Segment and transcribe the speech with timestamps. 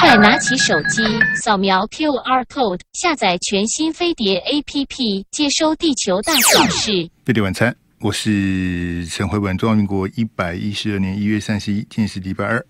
[0.00, 1.02] 快拿起手机，
[1.34, 7.10] 扫描 QR code，下载全新飞碟 APP，接收地球大小事。
[7.26, 9.56] 飞碟晚餐，我是陈慧文。
[9.58, 12.64] 中华民国一百一十二年一月三十一，今天是礼拜二。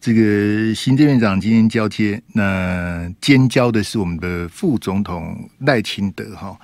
[0.00, 6.58] 这个行政院长今天交接，那兼交的是我们的副总统赖清德哈。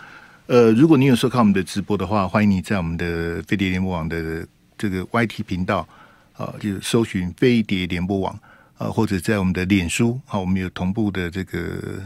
[0.47, 4.47] 呃，如果你有收看我们的直播的话，欢迎你在我们的飞碟联播网的
[4.79, 5.87] 这个 YT 频道
[6.33, 8.39] 啊，就是搜寻飞碟联播网。
[8.79, 12.03] 啊，或者在我们的脸书，好，我们有同步的这个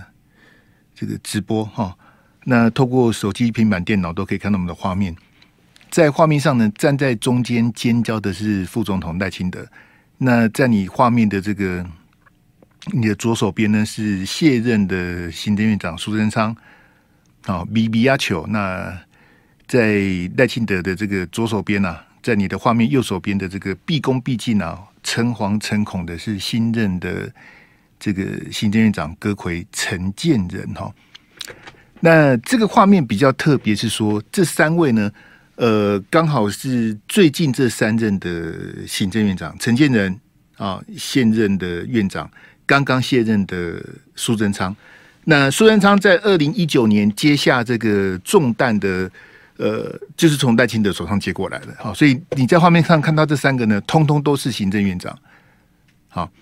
[0.94, 1.96] 这个直播哈。
[2.44, 5.14] 那透过手机、平板电脑都可以看到我们的画面。
[5.90, 9.66] 在画面上呢，站在中间尖叫的是副总统赖清德。
[10.18, 11.84] 那在你画面的这个
[12.92, 16.56] 你的左手边呢，是卸任的行政院长苏贞昌。
[17.42, 18.46] 好，比比亚球。
[18.46, 18.96] 那
[19.66, 20.00] 在
[20.36, 24.78] 赖清德的这个左手边啊，在你的画面右手边的这个毕恭毕敬啊。
[25.02, 27.32] 诚惶诚恐的是新任的
[27.98, 30.92] 这个行政院长戈奎陈建仁哈，
[32.00, 35.10] 那这个画面比较特别，是说这三位呢，
[35.56, 40.18] 呃，刚好是最近这三任的行政院长陈建仁
[40.56, 42.30] 啊，现任的院长
[42.66, 43.84] 刚刚卸任的
[44.14, 44.74] 苏贞昌，
[45.24, 49.10] 那苏贞昌在二零一九年接下这个重担的。
[49.60, 55.14] 呃，就是从赖清德手上接过来的，好，所以你在画面上看到这三个呢，通通都是行政院长，
[56.08, 56.32] 好，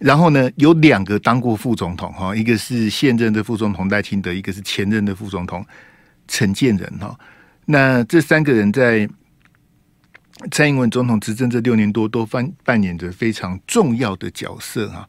[0.00, 5.64] 然后呢，有两个当过副总统，哈，一个是现任的副总统赖清德，一个是前任的副总统
[6.26, 7.16] 陈建仁，哈，
[7.64, 9.08] 那这三个人在
[10.50, 15.08] 蔡英文总统执政这六年多，都扮扮演着非常重要的角色，哈，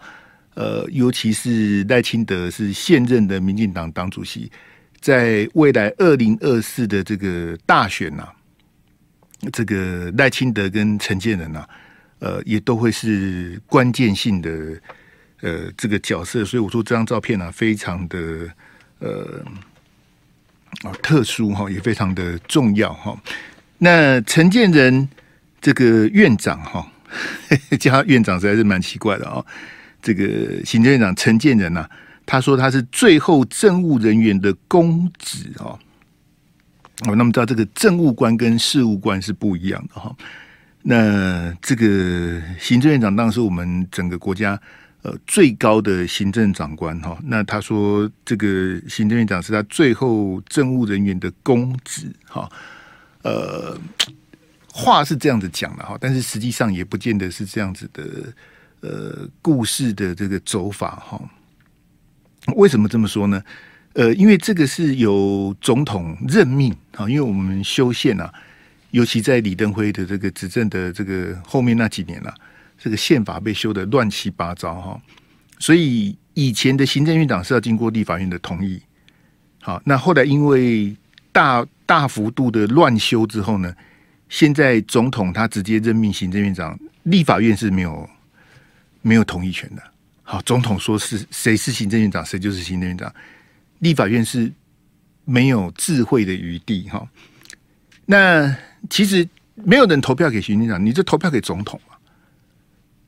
[0.54, 4.52] 呃，尤其是赖清德是现任的民进党党主席。
[5.06, 8.34] 在未来二零二四的这个大选呐、啊，
[9.54, 11.70] 这个赖清德跟陈建仁呐、啊，
[12.18, 14.50] 呃，也都会是关键性的
[15.42, 16.44] 呃这个角色。
[16.44, 18.18] 所以我说这张照片呢、啊，非常的
[18.98, 19.46] 呃
[20.82, 23.16] 啊特殊哈，也非常的重要哈。
[23.78, 25.08] 那陈建仁
[25.62, 26.92] 这个院长哈，
[27.80, 29.46] 叫他院长实在是蛮奇怪的啊。
[30.02, 31.90] 这个行政院长陈建仁呐、啊。
[32.26, 35.78] 他说他是最后政务人员的公职哦，
[37.06, 40.16] 哦，那么知道这个政务官跟事务官是不一样的哈。
[40.82, 44.60] 那这个行政院长当时我们整个国家
[45.02, 47.18] 呃最高的行政长官哈。
[47.24, 52.50] 那他说这个行政院长是他最后政务人员的公职哈。
[53.24, 53.76] 呃，
[54.72, 58.04] 话是这样子讲的哈，但是实际上也不见得是这样子的
[58.82, 61.20] 呃故事的这个走法哈。
[62.54, 63.42] 为什么这么说呢？
[63.94, 68.32] 呃，因为这个是由总统任命啊，因为我们修宪啊，
[68.92, 72.34] 尤其在李登辉的这个执政的这个后面那几年啊，
[72.78, 75.02] 这个宪法被修的乱七八糟哈，
[75.60, 78.82] 所以以前的行政院长是要经过立法院的同意。
[79.62, 80.96] 好，那后来因为
[81.32, 83.74] 大大幅度的乱修之后呢，
[84.28, 88.10] 现在总统他直接任命行政院长，立法院是没有
[89.02, 89.82] 没有同意权的。
[90.28, 93.14] 好，总统说是谁是行政院长，谁就是行政院长。
[93.78, 94.52] 立法院是
[95.24, 97.08] 没有智慧的余地哈。
[98.08, 98.58] 那
[98.90, 101.96] 其实没有人投票给行政院长，你就投票给总统嘛。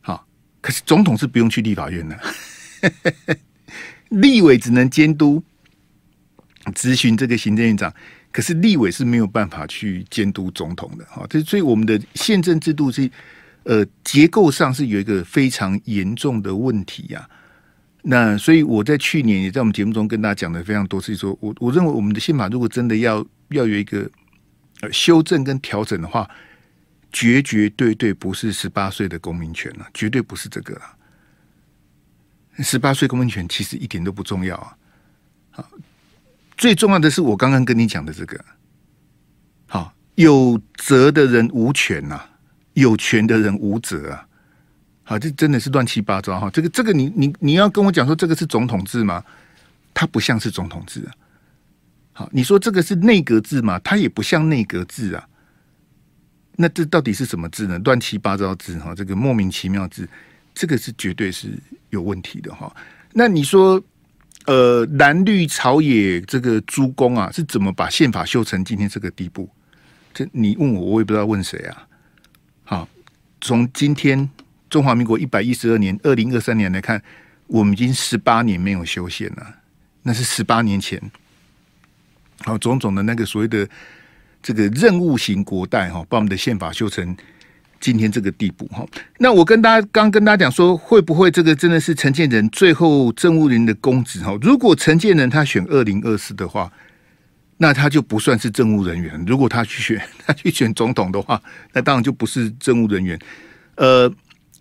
[0.02, 0.28] 好，
[0.62, 2.20] 可是总统是不用去立法院的，
[4.10, 5.44] 立委只能监督
[6.76, 7.92] 质询这个行政院长，
[8.32, 11.06] 可是立委是没有办法去监督总统的。
[11.06, 13.10] 哈，这所以我们的宪政制度是。
[13.68, 17.30] 呃，结构上是有一个非常严重的问题呀、
[18.02, 23.18] 那所以我在去年也在我们节目中跟大家讲的非常多次，说我我认为我们的宪法如果真的要
[23.50, 24.10] 要有一个
[24.80, 26.26] 呃修正跟调整的话，
[27.12, 30.96] 绝绝对对不是十八岁的公民权了、绝对不是这个了、
[32.60, 34.78] 十八岁公民权其实一点都不重要啊。
[35.52, 35.70] 好，
[36.56, 38.40] 最重要的是我刚刚跟你讲的这个。
[39.66, 42.30] 好，有责的人无权呐、啊。
[42.78, 44.28] 有权的人无责啊！
[45.04, 46.48] 好，这真的是乱七八糟哈。
[46.54, 49.24] 这个这个你，你你要跟我讲说这个是总统制吗？
[49.96, 51.12] 它不像是总统制啊。
[52.14, 53.80] 好，你说这个是内阁制吗？
[53.84, 55.28] 它也不像内阁制啊。
[56.56, 57.80] 那这到底是什么制呢？
[57.80, 60.08] 乱七八糟制哈，这个莫名其妙制，
[60.54, 61.50] 这个是绝对是
[61.90, 62.72] 有问题的哈。
[63.14, 63.82] 那你说，
[64.46, 69.50] 呃，蓝绿朝野这个诸公啊，是怎么把宪法修成今天这个地步？
[70.14, 71.88] 这你问我，我也不知道问谁啊。
[72.70, 72.86] 好，
[73.40, 74.30] 从今天
[74.70, 77.02] 中华民国一百一十二年二零二三年来看，
[77.48, 79.56] 我们已经十八年没有修宪了。
[80.04, 81.02] 那是十八年前，
[82.40, 83.66] 好，种种的那个所谓的
[84.44, 87.16] 这个任务型国代哈，把我们的宪法修成
[87.80, 88.86] 今天这个地步哈。
[89.20, 94.38] 那我跟大家刚跟大家讲说，会不会这个真的是陈建仁最后政务人的公职哈？
[94.42, 96.70] 如果陈建仁他选二零二四的话，
[97.58, 99.24] 那他就不算是政务人员。
[99.26, 101.42] 如果他去选 他去选总统的话，
[101.74, 103.20] 那当然就不是政务人员。
[103.76, 104.12] 呃，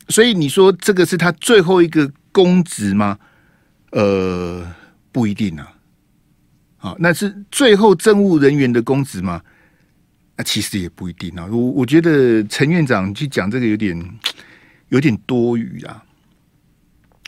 [0.09, 3.19] 所以你说这个是他最后一个公职吗？
[3.93, 4.67] 呃，
[5.13, 5.73] 不一定啊。
[6.79, 9.43] 好，那是最后政务人员的公职吗？
[10.37, 11.47] 那其实也不一定啊。
[11.51, 14.19] 我我觉得陈院长去讲这个有点
[14.89, 16.03] 有点多余啊。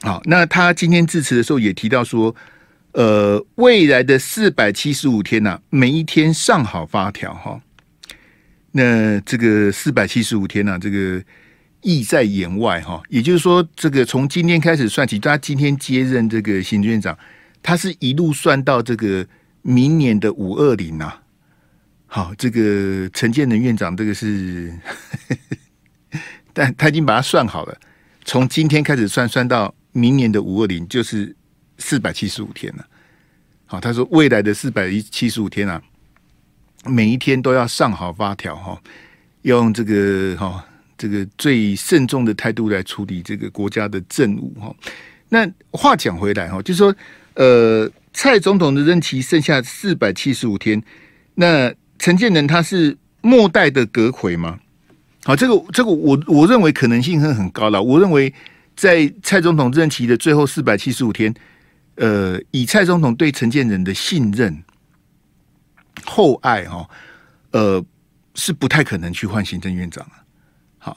[0.03, 2.35] 好，那他今天致辞的时候也提到说，
[2.93, 7.61] 呃，未来的四百七十五天呐、每一天上好发条哈。
[8.73, 11.23] 那这个四百七十五天呐、这个
[11.83, 13.03] 意在言外哈。
[13.09, 17.17] 也就是说，这个从今天开始算起，他今天接任这个行政院长，
[17.63, 19.27] 他是一路算到这个
[19.63, 21.13] 明年的五二零呐。
[22.07, 24.73] 好，这个陈建仁院长，这个是，
[26.55, 27.79] 但他已经把它算好了，
[28.25, 31.37] 从今天开始算，算到明年的五二零，就是
[31.79, 32.87] 四百七十五天了。
[33.67, 35.81] 好，他说未来的四百一七十五天啊，
[36.85, 38.81] 每一天都要上好发条哈，
[39.43, 40.65] 用这个哈
[40.97, 44.75] 这个最慎重的态度来处理这个国家的政务哈。
[45.29, 46.95] 那话讲回来哈，就是说
[47.35, 50.83] 呃，蔡总统的任期剩下四百七十五天，
[51.35, 51.75] 那。
[52.01, 54.57] 陈建仁他是末代的阁揆吗？
[55.25, 57.83] 好，这个这个我我认为可能性很很高了。
[57.83, 58.33] 我认为
[58.77, 61.35] 在蔡总统任期的最后四百七十五天，
[61.99, 64.63] 呃，以蔡总统对陈建仁的信任、
[66.05, 66.89] 厚爱哈，
[67.51, 67.85] 呃，
[68.35, 70.07] 是不太可能去换行政院长。
[70.79, 70.97] 好，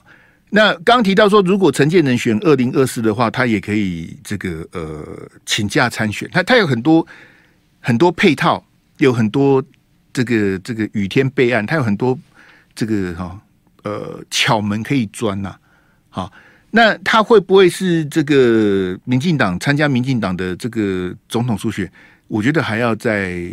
[0.50, 6.30] 那刚刚提到说，如果陈建仁选二零二四的话，他也可以这个呃请假参选。
[6.32, 7.06] 他他有很多
[7.80, 8.64] 很多配套，
[8.98, 9.64] 有很多。
[10.14, 12.20] 这个这个雨天备案，他有很多
[12.76, 13.40] 这个哈
[13.84, 15.56] 呃巧门可以钻呐。
[16.10, 16.30] 好，
[16.72, 21.92] 那他会不会是这个民进党参加民进党的这个总统初选？
[22.28, 23.44] 我觉得还要再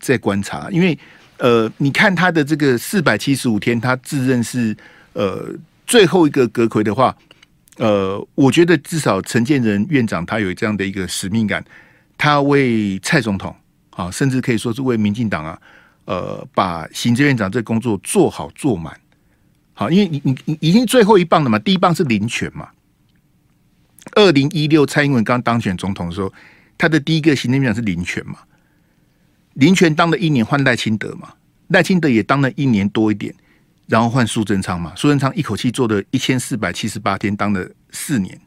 [0.00, 0.98] 再观察，因为
[1.36, 4.74] 呃，你看他的这个四百七十五天，他自认是
[5.12, 5.48] 呃
[5.86, 7.14] 最后一个阁揆的话，
[7.76, 11.62] 呃，我觉得至少陈建仁院长他有这样的一个使命感，
[12.16, 13.54] 他为蔡总统
[13.90, 15.58] 啊，甚至可以说是为民进党啊。
[16.04, 18.92] 呃，把行政院长这工作做好做满，
[19.74, 22.68] 好，因为你你你已经最后一棒了嘛，第一棒是林权嘛。
[24.14, 26.32] 二零一六蔡英文刚当选总统的时候，
[26.76, 28.38] 他的第一个行政院长是林权嘛，
[29.54, 31.34] 林权当了一年换赖清德嘛，
[31.68, 33.34] 赖清德也当了一年多一点，
[33.86, 38.38] 然后换苏贞昌嘛，苏贞昌一口气做了一千四百七十八天，当了四年，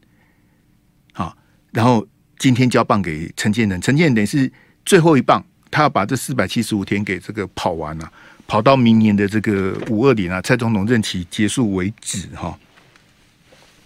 [1.13, 1.35] 好，
[1.71, 2.05] 然后
[2.37, 4.51] 今天交棒给陈建仁，陈建仁是
[4.85, 5.43] 最后一棒。
[5.71, 8.09] 他要把这四百七十五天给这个跑完了，
[8.47, 12.57] 跑到明年的这个五二零啊，蔡总统任期结束为止哈。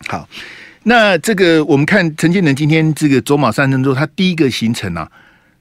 [0.07, 0.27] 好，
[0.83, 5.09] 那这个我们看陈建仁今天这个走马上任之后，他第一个行程啊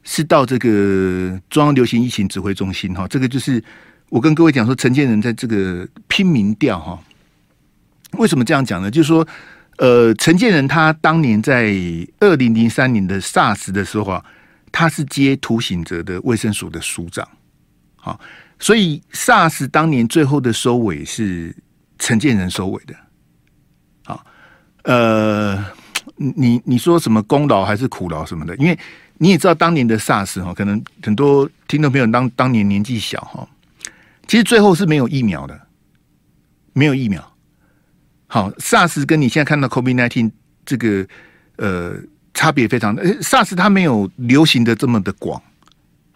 [0.02, 3.06] 是到这个中央流行疫情指挥中心哈。
[3.08, 3.62] 这个就是
[4.08, 6.98] 我跟各位讲说，陈建仁在这个拼民调哈。
[8.12, 8.90] 为什么这样讲呢？
[8.90, 9.26] 就是说，
[9.78, 11.74] 呃，陈建仁他当年在
[12.20, 14.24] 二零零三年的 SARS 的时候啊。
[14.70, 17.26] 他是接涂醒泽的卫生署的署长，
[17.96, 18.20] 好，
[18.58, 21.54] 所以 SARS 当年最后的收尾是
[21.98, 22.94] 陈建仁收尾的，
[24.04, 24.24] 好，
[24.84, 25.64] 呃，
[26.16, 28.56] 你你说什么功劳还是苦劳什么的？
[28.56, 28.78] 因为
[29.18, 33.48] 你也知道当年的 SARS 哈，可能很多听众朋友当当年年纪小哈，
[34.26, 35.60] 其实最后是没有疫苗的，
[36.72, 37.36] 没有疫苗。
[38.26, 40.30] 好，SARS 跟你现在看到 COVID-19
[40.64, 41.06] 这个
[41.56, 41.94] 呃。
[42.34, 45.42] 差别非常的，SARS 它没有流行的这么的广，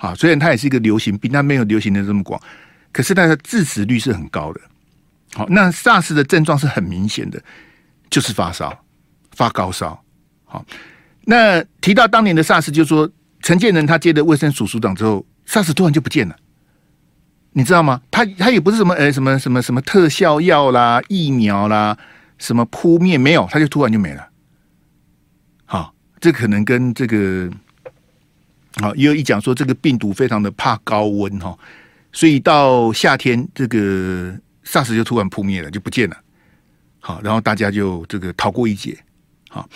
[0.02, 2.40] 啊，虽然它也是一个流行病，它没有流行的这么广，
[2.90, 4.60] 可是它的致死率是很高的。
[5.32, 7.40] 好，那 SARS 的症状是很明显的，
[8.10, 8.76] 就是发烧、
[9.30, 10.02] 发高烧。
[10.44, 10.66] 好，
[11.24, 13.08] 那提到当年的 SARS，就是说
[13.42, 16.34] 陈建仁他接的卫生署署长之后，SARS 突然就不见了，
[17.52, 18.02] 你知道吗？
[18.10, 21.96] 他他也不是什么呃什么什么什么特效药啦、疫苗啦、
[22.38, 24.28] 什么扑灭没有，他就突然就没了。
[25.64, 27.48] 好这可能跟这个，
[28.80, 31.54] 好，也有一讲说这个病毒非常的怕高温哈，
[32.10, 36.16] 所以到夏天这个 SARS 就突然扑灭了，就不见了。
[37.00, 38.98] 好，然后大家就这个逃过一劫。
[39.50, 39.68] 好，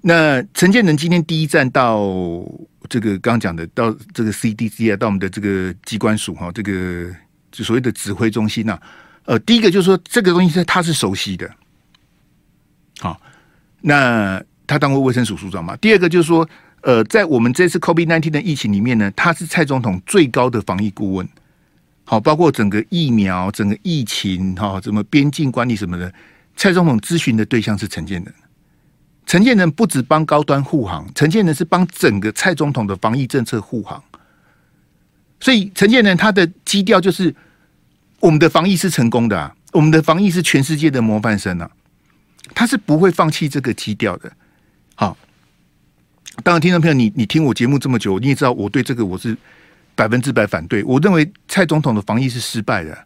[0.00, 2.08] 那陈建仁今天第一站到
[2.88, 7.12] 这个刚刚讲的到这个 CDC 啊，到我们的这个机关署哈，这个
[7.50, 8.82] 就所谓的指挥中心呐、啊。
[9.24, 11.50] 呃，第一个就是说这个东西是他是熟悉的。
[13.00, 13.20] 好，
[13.80, 14.40] 那。
[14.66, 15.76] 他当过卫生署署长嘛？
[15.76, 16.48] 第二个就是说，
[16.84, 21.26] 呃，在我们这次 COVID-19 的疫情里面呢，他是蔡总统最高的防疫顾问。
[22.04, 26.12] 好，包括整个疫苗、整个疫情，哈，怎么边境管理什么的，
[26.54, 28.34] 蔡总统咨询的对象是陈建仁。
[29.24, 34.02] 陈建仁不止帮高端护航，陈建仁是帮整个蔡总统的防疫政策护航。
[35.40, 37.34] 所以陈建仁他的基调就是，
[38.20, 41.70] 我们的防疫是成功的啊，我们的防疫是全世界的模范生啊，
[42.54, 44.30] 他是不会放弃这个基调的。
[44.94, 45.16] 好，
[46.42, 49.36] 当然，听众朋友，你你听我节目这么久，你也知道我对这个我是。
[49.96, 52.98] 百分之百反对，我认为蔡总统的防疫是失败的。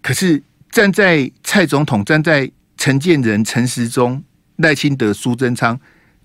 [0.00, 0.40] 可是
[0.70, 4.22] 站在蔡总统、站在陈建仁、陈时中、
[4.58, 5.76] 赖清德、苏贞昌、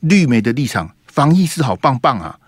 [0.02, 2.40] 绿媒的立场，防疫是好棒棒啊！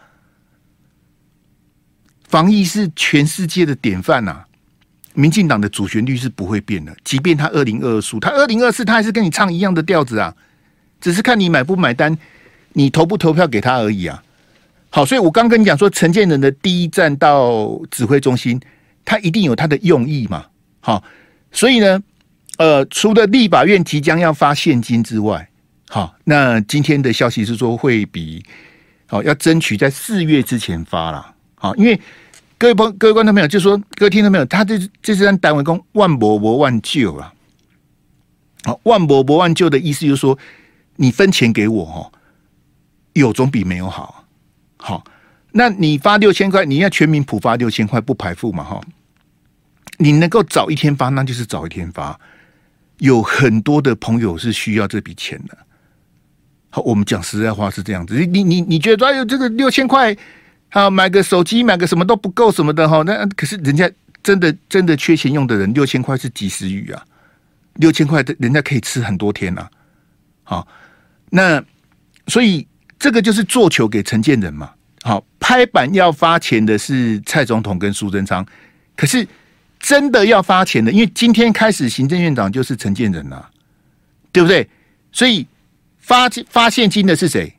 [2.27, 4.45] 防疫是全世界的典范呐！
[5.15, 10.35] 民进党的主旋律是不会变的，即便他二零二二输，他二零二四他还是跟你唱一样的调子啊，
[10.99, 12.15] 只是看你买不买单，
[12.73, 14.23] 你投不投票给他而已啊。
[14.89, 18.59] 好，所以我刚跟你讲说，陈建仁的第一站到指挥中心，
[19.05, 20.45] 他一定有他的用意嘛。
[20.81, 21.01] 好，
[21.51, 22.01] 所以呢，
[22.57, 25.47] 呃，除了立法院即将要发现金之外，
[25.87, 28.43] 好，那今天的消息是说会比
[29.07, 31.35] 好要争取在四月之前发了。
[31.55, 31.99] 好，因为
[32.57, 37.33] 各位朋各位观众朋友，就说各位听众朋友，他这这是让单位讲万博博万救啊。
[38.63, 40.37] 好，万博博万救的意思就是说，
[40.97, 42.11] 你分钱给我哈，
[43.13, 44.25] 有总比没有好。
[44.77, 45.03] 好，
[45.51, 48.63] 那你发六千块，你要全民普发六千块不排富嘛？
[48.63, 48.81] 哈，
[49.97, 52.19] 你能够早一天发，那就是早一天发。
[52.97, 55.55] 有很多的朋友是需要这笔钱的。
[56.71, 58.15] 好，我们讲实在话是这样子。
[58.25, 60.17] 你你你觉得哎呦，这个六千块
[60.69, 63.03] 啊，买个手机，买个什么都不够什么的哈？
[63.03, 63.87] 那可是人家
[64.23, 67.05] 真的真的缺钱用的人，六千块是及时雨啊，
[67.75, 69.69] 六千块的人家可以吃很多天呐。
[70.43, 70.67] 好，
[71.29, 71.63] 那
[72.25, 72.67] 所以。
[73.01, 74.69] 这个就是做球给陈建仁嘛，
[75.01, 78.45] 好，拍板要发钱的是蔡总统跟苏贞昌，
[78.95, 79.27] 可是
[79.79, 83.43] 真的要发钱的，因为今天开始行政院长就是陈建仁呐，
[84.31, 84.69] 对不对？
[85.11, 85.47] 所以
[85.97, 87.51] 发发现金的是谁？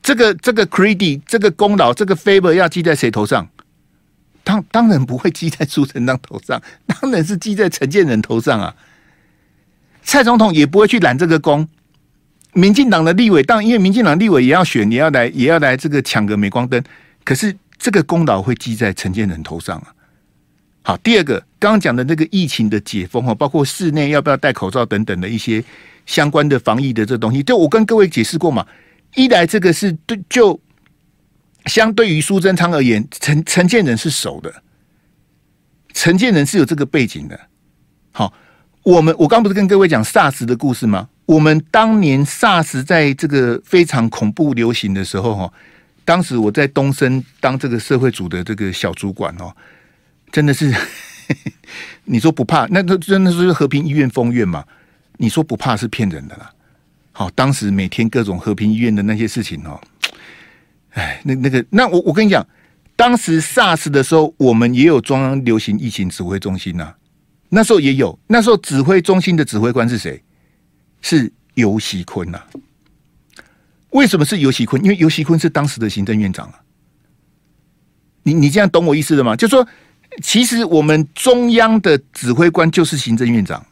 [0.00, 3.46] 这个这个 credit 这个功劳这个 favor 要记在谁头上？
[4.42, 8.74] 当当然不会记在苏贞昌头上，当然是记在陈建仁头上啊。
[10.02, 11.68] 蔡总统也不会去揽这个功。
[12.54, 16.82] 民进党的立委，当然因为民进党立委也要选，也要来，也要来这个抢个镁光灯。
[17.24, 19.94] 可是这个功劳会记在陈建仁头上啊。
[20.82, 25.62] 好，第二个，刚刚讲的那个疫情的解封哈，包括室内要不要戴口罩等等的一些
[26.06, 28.66] 相关的防疫的这东西，就我跟各位解释过嘛。
[29.14, 30.58] 一来这个是对，就
[31.66, 34.62] 相对于苏贞昌而言，陈陈建仁是熟的，
[35.92, 37.38] 陈建仁是有这个背景的。
[38.12, 38.32] 好，
[38.82, 41.08] 我们我刚不是跟各位讲 SARS 的故事吗？
[41.28, 45.52] 我们当年 SARS 在这个非常恐怖流行的时候，哈，
[46.02, 49.54] 当时我在东森当这个社会组的这个小主管哦，
[50.32, 50.72] 真的是，
[52.04, 54.64] 你说不怕，那那真的是和平医院封院嘛？
[55.18, 56.50] 你说不怕是骗人的啦。
[57.12, 59.78] 好，当时每天各种和平医院的那些事情哦，
[60.94, 62.46] 哎，那那个，那我我跟你讲，
[62.96, 66.94] 当时 SARS 的时候，我们也有中央流行疫情指挥中心呐，
[67.50, 70.22] 那时候也有，那时候指挥中心的指挥官是谁？
[71.00, 72.40] 是游锡堃呐？
[73.90, 74.76] 为什么是游锡堃？
[74.82, 76.60] 因为游锡堃是当时的行政院长啊。
[78.22, 79.34] 你你这样懂我意思了吗？
[79.34, 79.66] 就说，
[80.22, 83.64] 其实我们中央的指挥官就是行政院长。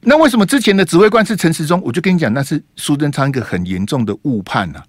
[0.00, 1.80] 那为什么之前的指挥官是陈时中？
[1.82, 4.82] 我就跟你讲，那是苏贞昌一个很严重的误判呐。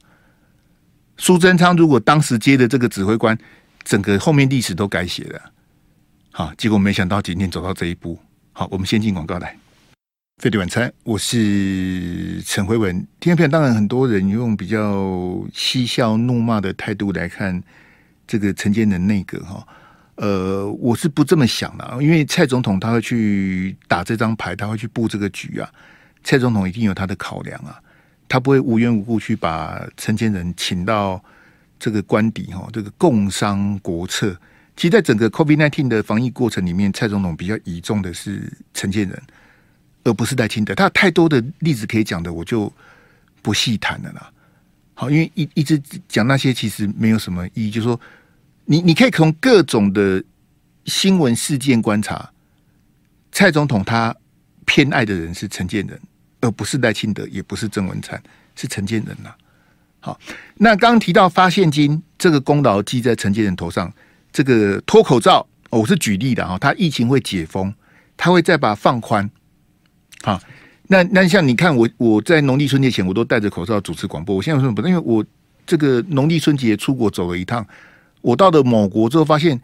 [1.17, 3.37] 苏贞昌如果当时接的这个指挥官，
[3.83, 5.39] 整个后面历史都改写了。
[6.31, 8.19] 好，结果没想到今天走到这一步。
[8.53, 9.55] 好，我们先进广告来。
[10.39, 12.93] 飞碟晚餐，我是陈辉文。
[13.21, 17.63] 听众朋友，当然很多人用比较嬉笑怒骂的态度来看
[18.27, 19.65] 这个陈建仁内阁哈。
[20.15, 25.69] 呃，我是不这么想的，因为蔡总统他会去打这张牌，他会去布这个局啊。
[26.23, 27.79] 蔡总统一定有他的考量啊，
[28.27, 31.23] 他不会无缘无故去把陈建仁请到
[31.79, 34.35] 这个官邸哈，这个共商国策。
[34.75, 39.23] 其实，在整个 COVID-19 的防疫过程里面，蔡总统比较倚重的是陈建仁。
[40.03, 42.71] 而不是赖清德，他有太多的例子可以讲的，我就
[43.41, 44.29] 不细谈了啦。
[44.93, 47.71] 好，因为一一直讲那些其实没有什么意义。
[47.71, 47.99] 就是说，
[48.65, 50.23] 你你可以从各种的
[50.85, 52.29] 新闻事件观察，
[53.31, 54.15] 蔡总统他
[54.65, 55.99] 偏爱的人是陈建仁，
[56.41, 58.21] 而不是赖清德，也不是郑文灿，
[58.55, 59.33] 是陈建仁呐。
[59.99, 60.19] 好，
[60.55, 63.91] 那刚提到发现金这个功劳记在陈建仁头上，
[64.31, 67.73] 这个脱口罩，我是举例的哈，他疫情会解封，
[68.17, 69.29] 他会再把放宽。
[70.23, 70.39] 好，
[70.87, 74.81] 那那像你看我我在农历春节前我都戴着口罩主持广播，我现在为什么不？
[74.87, 75.23] 因为我
[75.67, 77.65] 这个农历春节出国走了一趟，
[78.21, 79.61] 我到了某国之后发现，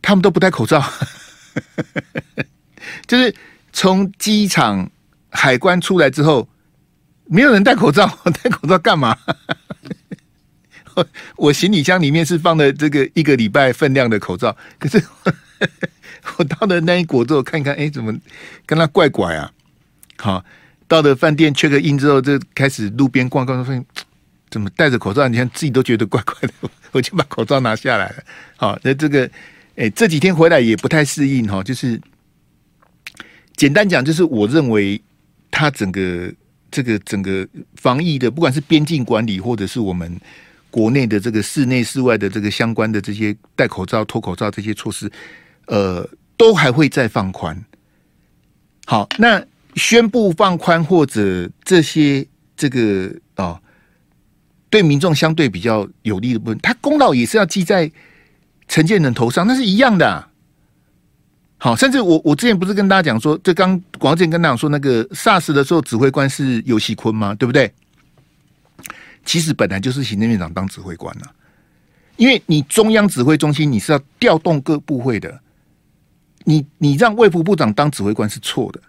[0.00, 0.82] 他们都不戴口罩，
[3.06, 3.34] 就是
[3.72, 4.90] 从机场
[5.28, 6.48] 海关出来之后，
[7.26, 8.06] 没有人戴口罩，
[8.42, 9.14] 戴口罩干嘛？
[11.36, 15.00] 我行李箱里面是放的这个一个礼拜分量的口罩，可是
[16.38, 18.12] 我到了那一国之后看一看，哎，怎么
[18.66, 19.52] 跟他怪怪啊？
[20.18, 20.44] 好，
[20.86, 23.84] 到了饭店 check in 之后，就开始路边逛逛，发现
[24.50, 26.52] 怎么戴着口罩，你看自己都觉得怪怪的，
[26.92, 28.16] 我就把口罩拿下来了。
[28.56, 29.30] 好，那这个，
[29.76, 32.00] 哎，这几天回来也不太适应哈，就是
[33.56, 35.00] 简单讲，就是我认为
[35.50, 36.32] 他整个
[36.70, 37.46] 这个整个
[37.76, 40.20] 防疫的，不管是边境管理，或者是我们。
[40.70, 45.10] 国内的这个室内、室外的这个相关的这些戴口罩、脱口罩这些措施，
[45.64, 46.06] 呃，
[46.36, 47.58] 都还会再放宽。
[48.84, 49.42] 好，那
[49.74, 53.60] 宣布放宽或者这些这个啊、哦，
[54.70, 57.90] 对民众相对比较有利的部分，他功劳也是要记在
[58.66, 60.28] 陈建仁头上，那是一样的、
[61.58, 67.34] 好，甚至我我之前不是跟大家讲说，这刚广建跟大家说，那个 SARS 的时候指挥官是游锡坤吗？
[67.34, 67.72] 对不对？
[69.24, 71.34] 其实本来就是行政院长当指挥官了，
[72.16, 75.40] 因为你中央指挥中心你是要调动各部会的，
[76.44, 78.80] 你你让卫福部长当指挥官是错的。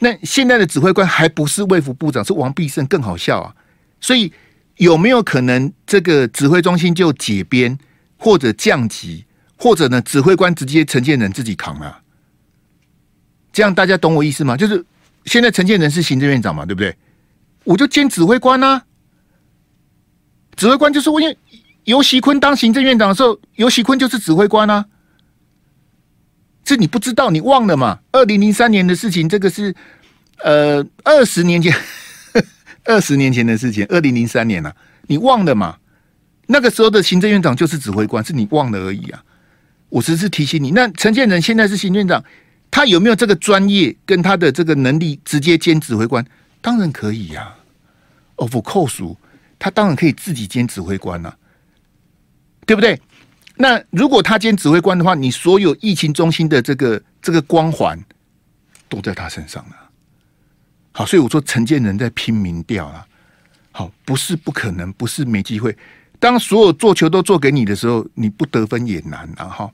[0.00, 3.54] 那现在的指挥官还不是卫福部长，是王必胜，更好笑啊！
[4.00, 4.32] 所以
[4.76, 7.76] 有没有可能这个指挥中心就解编
[8.16, 9.24] 或者降级，
[9.56, 12.00] 或者呢指挥官直接陈建仁自己扛啊？
[13.52, 14.56] 这样大家懂我意思吗？
[14.56, 14.84] 就是
[15.24, 16.96] 现在陈建仁是行政院长嘛，对不对？
[17.64, 18.84] 我就兼指挥官啊。
[20.56, 21.36] 指挥官就是我，因为
[21.84, 24.84] 游锡堃当行政院长的时候，游锡堃就是指挥官啊。
[26.68, 27.98] 这你不知道，你忘了嘛？
[28.12, 29.74] 二零零三年的事情，这个是
[30.44, 31.74] 呃二十年前，
[32.84, 35.78] 二十年前的事情，二零零三年啊，你忘了嘛？
[36.48, 39.24] 那个时候的行政院长就是指挥官，是你忘了而已啊。
[39.88, 42.22] 我只是提醒你，那陈建仁现在是行政院长，
[42.70, 46.22] 他有没有这个专业跟他的这个能力直接兼指挥官？
[46.60, 47.56] 当然可以呀、啊。
[48.36, 49.16] 哦，不扣数。
[49.58, 51.34] 他当然可以自己兼指挥官了，
[52.66, 53.00] 对不对？
[53.58, 57.98] 那如果他兼指挥官的话，你所有疫情中心的这个这个光环
[58.88, 59.76] 都在他身上了。
[60.92, 63.04] 好，所以我说陈建仁在拼民调啊。
[63.72, 65.76] 好，不是不可能，不是没机会。
[66.18, 69.46] 当所有做球都做给你的时候，你不得分也难啊。
[69.46, 69.70] 哈，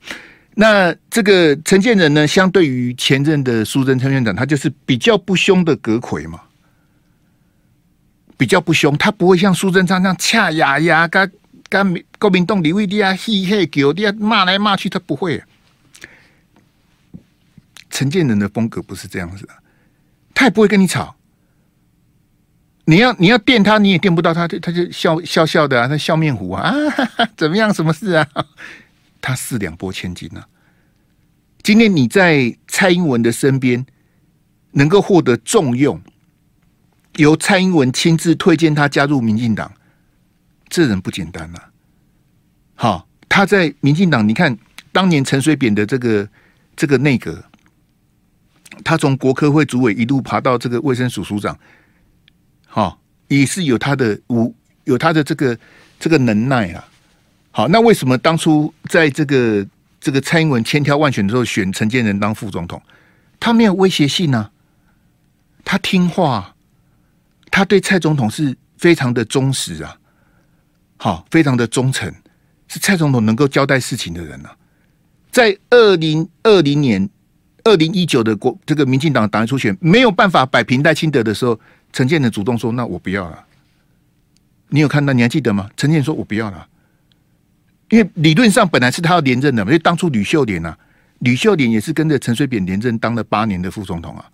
[0.54, 6.40] 那这个陈建仁呢，相对于前任的苏贞昌院长，他就是比较不凶的阁揆嘛。
[8.36, 11.32] 比较不凶，他不会像苏贞昌那样恰牙牙跟
[11.74, 15.42] 跟国民党李伟弟啊嘿嘿狗弟啊骂来骂去，他不会。
[17.90, 19.52] 陈建仁的风格不是这样子的，
[20.32, 21.16] 他也不会跟你吵。
[22.84, 27.74] 你要你要电他，你也电不到他，他就笑笑笑的啊，他笑面虎啊啊哈哈， 怎么样？
[27.74, 28.28] 什么事啊？
[29.20, 30.46] 他四两拨千斤啊。
[31.64, 33.84] 今天你在蔡英文的身边，
[34.72, 36.00] 能够获得重用。
[37.16, 39.72] 由蔡英文亲自推荐他加入民进党，
[40.68, 41.70] 这人不简单呐、啊。
[42.74, 44.57] 好，他在民进党，你看
[44.92, 46.29] 当年陈水扁的这个
[46.74, 47.42] 这个内阁，
[48.83, 51.59] 他从国科会主委一路爬到这个卫生署署长，
[52.66, 55.59] 好，也是有他的无有他的这个
[55.98, 56.85] 这个能耐啊。
[57.50, 59.66] 好，那为什么当初在这个
[60.00, 62.83] 这个蔡英文千挑万选的时候选陈建仁当副总统？
[63.38, 64.50] 他没有威胁性呢、啊，
[65.64, 66.50] 他听话。
[67.50, 69.96] 他对蔡总统是非常的忠实啊，
[70.96, 72.12] 好，非常的忠诚，
[72.68, 74.48] 是蔡总统能够交代事情的人呢、
[75.30, 77.09] 在二零二零年、
[77.64, 81.59] 二零一九的国这个民进党党员初选没有办法摆平赖清德的时候，
[81.92, 83.44] 陈建仁主动说：“那我不要了。”
[84.70, 85.12] 你有看到？
[85.12, 85.68] 你还记得吗？
[85.76, 86.66] 陈建仁说：“我不要了。”
[87.90, 90.76] 因为理论上本来是他要连任的，因为当初吕秀莲啊，
[91.18, 94.24] 吕秀莲也是跟着陈水扁连任当了八年的副总统啊。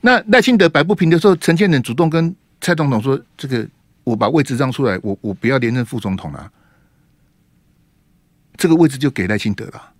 [0.00, 3.66] 那赖清德摆不平的时候，陈建仁主动跟蔡总统说：“这个
[4.04, 6.52] 我把位置让出来，我我不要连任副总统了，
[8.56, 9.92] 这个位置就给赖清德了。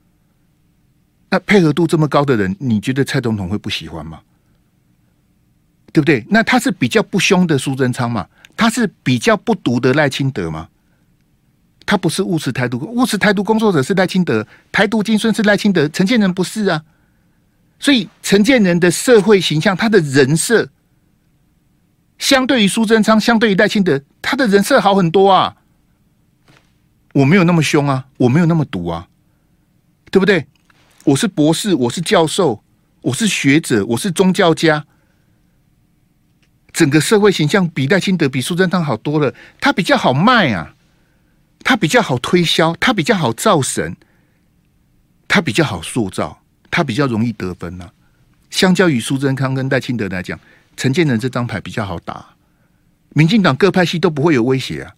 [1.31, 4.21] 那配合度这么高的人，你觉得蔡总统会不喜欢吗？
[5.93, 6.25] 对不对？
[6.29, 8.29] 那他是比较不凶的苏贞昌嘛？
[8.57, 10.69] 他是比较不独的赖清德吗？
[11.87, 16.85] 他不是务实台独，务实台独工作者是赖清德，台独精神是赖清德，陈建仁不是啊。
[17.79, 20.69] 所以陈建仁的社会形象，他的人设。”
[22.19, 25.57] 相对于苏贞昌，相对于赖清德，他的人设好很多啊。
[27.13, 29.09] 我没有那么凶啊，我没有那么毒啊，
[30.11, 30.47] 对不对？
[31.05, 32.65] 我是博士，我是教授，
[33.03, 34.85] 我是学者，我是宗教家。
[36.73, 39.33] 整个社会形象比赖清德、比苏贞昌好多了。
[39.61, 40.75] 他比较好卖啊，
[41.63, 43.97] 他比较好推销，他比较好造神。
[45.29, 47.93] 他比较好塑造，他比较容易得分呢、啊。
[48.51, 50.39] 相较于苏贞昌跟戴清德来讲，
[50.77, 52.25] 陈建仁这张牌比较好打。
[53.11, 54.93] 民进党各派系都不会有威胁啊，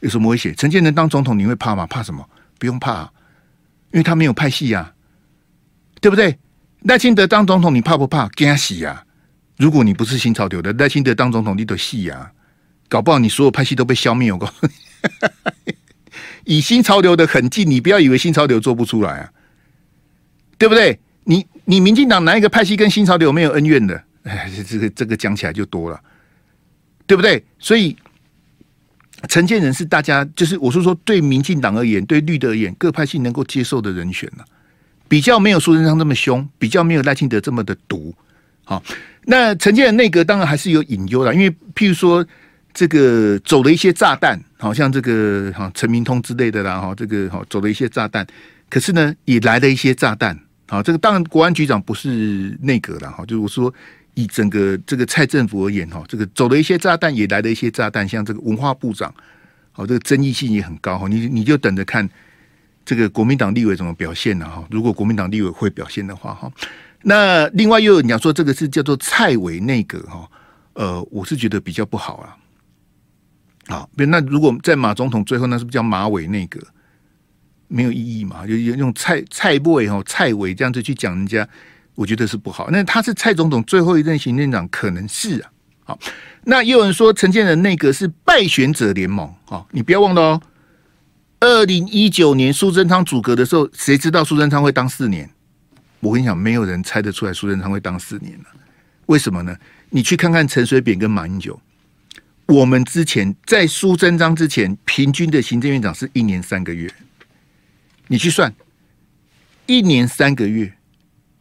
[0.00, 0.52] 有什么威胁？
[0.54, 1.86] 陈建仁当总统你会怕吗？
[1.86, 2.28] 怕什么？
[2.58, 3.02] 不用怕、
[3.92, 4.92] 因为他没有派系呀、啊，
[6.00, 6.38] 对不对？
[6.82, 8.28] 赖清德当总统你怕不怕？
[8.30, 9.04] 惊死呀！
[9.56, 12.30] 如果你不是新潮流的，赖清德当总统你都死呀，
[12.88, 14.30] 搞不好你所有派系都被消灭。
[14.32, 14.66] 我告诉
[15.64, 15.74] 你，
[16.56, 19.32] 以新潮流的痕迹，你不要以为新潮流做不出来啊，
[20.58, 21.00] 对不对？
[21.24, 24.04] 你你民进党哪一个派系跟新潮流没有恩怨的？
[24.26, 26.00] 哎，这个这个讲起来就多了，
[27.06, 27.42] 对不对？
[27.60, 27.96] 所以
[29.28, 34.44] 陈建仁是大家就是我是说，对民进党而言，对绿的而言，各派系能够接受的人选了，
[35.06, 38.12] 比较没有苏贞昌这么凶，比较没有赖清德这么的毒。
[38.64, 38.82] 好，
[39.26, 42.26] 那陈建仁内阁当然还是有隐忧的，因为譬如说
[42.74, 48.26] 这个走了一些炸弹，好像这个哈陈明通之类的啦，哈这个哈走了一些炸弹，
[48.68, 50.36] 可是呢也来了一些炸弹。
[50.68, 53.72] 好，这个当然，国安局长不是内阁了哈，就是我说
[54.16, 59.14] 以整个这个蔡政府而言哈，这个走了一些炸弹，也来了一些炸弹，像这个文化部长，
[59.72, 62.08] 好，这个争议性也很高哈，你你就等着看
[62.84, 64.66] 这个国民党立委怎么表现了哈。
[64.70, 66.50] 如果国民党立委会表现的话哈，
[67.02, 70.28] 那另外又有你要说这个是叫做蔡伟内阁哈，
[70.72, 72.36] 呃，我是觉得比较不好啊。
[73.68, 76.58] 好，那如果在马总统最后，那是不是叫马伟内阁？
[77.68, 78.46] 没有意义嘛？
[78.46, 81.46] 就用蔡蔡伪哈蔡伟这样子去讲人家，
[81.96, 82.68] 我觉得是不好。
[82.70, 85.50] 那他是蔡总统最后一任行政长，可能是啊。
[85.82, 85.98] 好，
[86.44, 90.42] 那又有人说陈建仁内阁是败选者联盟啊，你不要忘了哦。
[91.40, 95.28] 二零一九年苏贞昌组阁的时候，谁知道苏贞昌会当四年？
[96.00, 98.44] 我跟你讲，没有人猜得出来苏贞昌会当四年了。
[99.06, 99.56] 为什么呢？
[99.90, 101.60] 你去看看陈水扁跟马英九，
[102.46, 106.92] 我们之前在苏贞昌之前，平均的行政院长是一年三个月。
[108.08, 108.52] 你去算，
[109.66, 110.75] 一年三个月，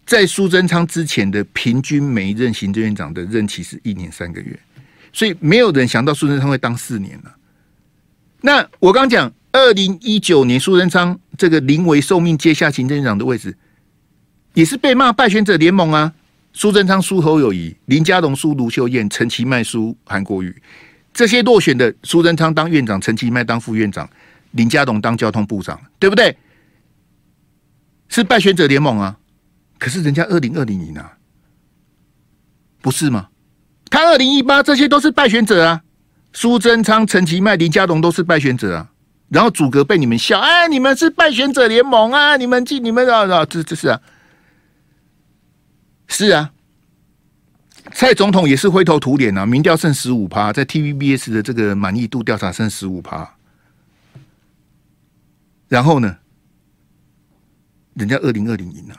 [0.05, 4.57] 在苏贞昌之前的平均每一任行政院长的任期是一年三个月，
[5.11, 7.35] 所以没有人想到苏贞昌会当四年了。
[8.41, 13.57] 那我刚讲，二零一九年苏贞昌这个临危受命接下行政院长的位置，
[14.53, 16.13] 也是被骂败选者联盟啊。
[16.53, 20.55] 苏贞昌输侯友谊，林佳龙输卢秀燕，陈其迈输韩国瑜，
[21.13, 24.09] 这些落选的苏贞昌当院长，陈其迈当副院长，
[24.51, 26.37] 林佳龙当交通部长，对不对？
[28.07, 29.17] 是败选者联盟啊，
[29.77, 31.17] 可是人家二零二零赢啊，
[32.81, 33.29] 不是吗？
[33.89, 35.83] 他二零一八这些都是败选者啊，
[36.33, 38.91] 苏贞昌、陈其迈、林佳龙都是败选者啊，
[39.29, 44.01] 然后组阁被你们笑，哎，你们是败选者联盟啊，你们进你们的啊，这这是啊，
[46.07, 46.51] 是啊，
[47.93, 53.35] 蔡总统也是灰头土脸啊，民调剩十五趴，在 TVBS 的这个满意度调查剩十五趴，
[55.67, 56.17] 然后呢？
[57.93, 58.95] 人家二零二零赢了，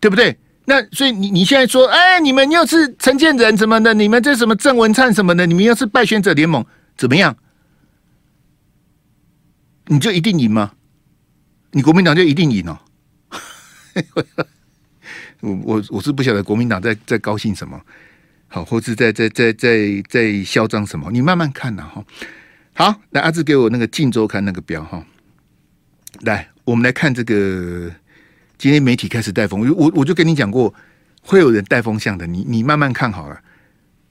[0.00, 0.36] 对不对？
[0.64, 6.64] 那所以你你现在说，哎，你们又是陈建仁什么的，你们这什么郑文灿什么的，你们又是败选者联盟，
[6.96, 7.36] 怎么样？
[9.86, 10.72] 你就一定赢吗？
[11.72, 12.78] 你国民党就一定赢哦？
[15.40, 17.80] 我我我是不晓得国民党在在高兴什么，
[18.48, 21.10] 好，或是在在在在在嚣张什么？
[21.10, 22.04] 你慢慢看呐，哈。
[22.74, 25.04] 好，来阿志给我那个《镜周刊》那个表哈，
[26.20, 26.48] 来。
[26.64, 27.90] 我们来看这个，
[28.60, 30.74] 今天媒体开始带风，我我就跟你讲过，
[31.22, 33.40] 会有人带风向的，你你慢慢看好了。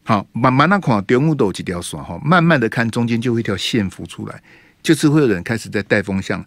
[0.03, 4.41] 好，慢慢那款丢木斗几条线哈，慢慢的看中间就会一条线浮出来，
[4.81, 6.43] 就是会有人开始在带风向，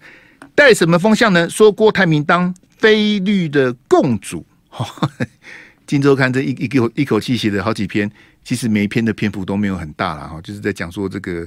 [0.52, 1.48] 带什么风向呢？
[1.48, 5.08] 说郭台铭当非绿的共主，哈，
[5.86, 8.10] 金周刊这一一口一口气写了好几篇，
[8.42, 11.46] 其实每一篇的篇幅都没有很大了哈，就是在讲说这个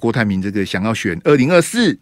[0.00, 1.96] 郭台铭这个想要选二零二四。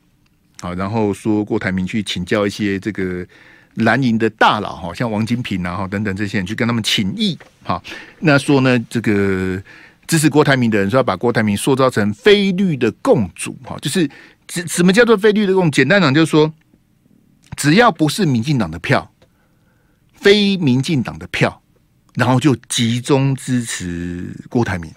[0.62, 3.26] 好，然后说郭台铭去请教一些这个
[3.74, 7.38] 蓝营的大佬哈，像王金平啊哈等等这些人去跟他们请益。
[7.62, 7.82] 好，
[8.18, 9.62] 那说呢，这个
[10.06, 14.08] 支持郭台铭的人说要把郭台铭塑造成非绿的共主哈，就是
[14.48, 15.70] 什什么叫做非绿的共？
[15.70, 16.52] 简单讲就是说，
[17.56, 19.10] 只要不是民进党的票，
[20.14, 21.62] 非民进党的票，
[22.14, 24.90] 然后就集中支持郭台铭。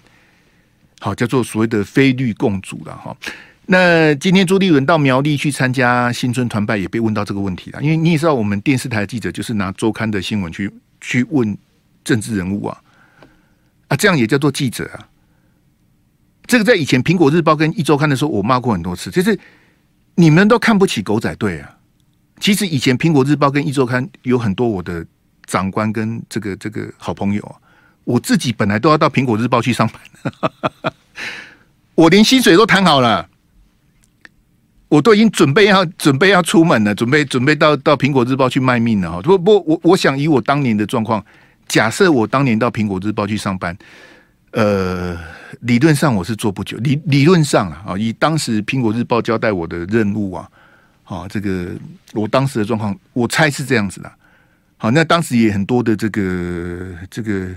[1.00, 3.16] 好，叫做所谓的非绿共主了哈。
[3.66, 7.82] 那今天朱立伦到苗栗去参加新春团拜，也被问到这个问题了。
[7.82, 11.56] 因为你也知道，我们电视台记者就是拿周刊的新闻去去问
[12.04, 12.78] 政治人物啊，
[13.88, 15.08] 啊，这样也叫做记者啊。
[16.46, 19.38] 这个在以前《苹果日报》跟《一周刊》的时候，我骂过很多次，就是
[20.14, 21.74] 你们都看不起狗仔队啊。
[22.38, 25.04] 其实以前《苹果日报》跟《一周刊》有很多我的
[25.46, 27.56] 长官跟这个这个好朋友啊，
[28.04, 30.92] 我自己本来都要到《苹果日报》去上班，
[31.94, 33.30] 我连薪水都谈好了。
[34.94, 39.20] 我都已经准备要准备要出门了，准备准备到到苹果日报去卖命了哈。
[39.20, 41.24] 不不，我我想以我当年的状况，
[41.66, 43.76] 假设我当年到苹果日报去上班，
[44.52, 45.18] 呃，
[45.62, 50.48] 理论上我是做不久，理理论上啊，以当时苹果日报交代我的任务啊，
[51.02, 51.72] 啊，这个
[52.12, 54.12] 我当时的状况，我猜是这样子的。
[54.76, 57.48] 好，那当时也很多的这个这个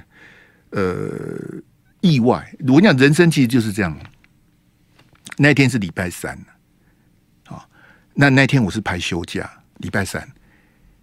[0.71, 1.12] 呃
[2.02, 2.52] 意外。
[2.67, 3.95] 我讲人生其实就是这样。
[5.38, 6.36] 那天是礼拜三，
[8.19, 10.27] 那那天我是排休假，礼拜三。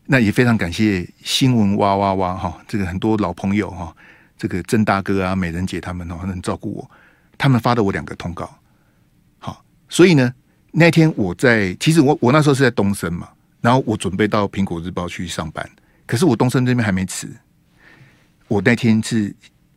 [0.07, 3.95] 那也非常感谢新闻哇哇哇哈，这个很多老朋友哈，
[4.37, 6.91] 这个郑大哥啊、美人姐他们哦，能照顾我，
[7.39, 8.53] 他们发的我两个通告。
[9.39, 10.35] 好，所以呢，
[10.73, 13.29] 那天我在，其实我我那时候是在东森嘛，
[13.61, 15.65] 然后我准备到苹果日报去上班。
[16.07, 17.29] 可是我东森这边还没辞，
[18.49, 19.33] 我那天是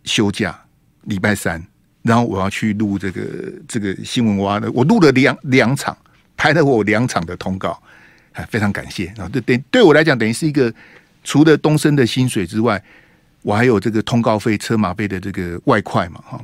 [0.05, 0.59] 休假，
[1.03, 1.63] 礼拜三，
[2.01, 5.95] 然后我要去录这个这个新闻哇的，我录了两两场，
[6.37, 7.77] 拍了我两场的通告，
[8.47, 9.11] 非常感谢。
[9.17, 10.73] 然后对对，我来讲，等于是一个
[11.23, 12.81] 除了东升的薪水之外，
[13.41, 16.41] 我还有这个通告费、车马费的这个外快嘛，哈。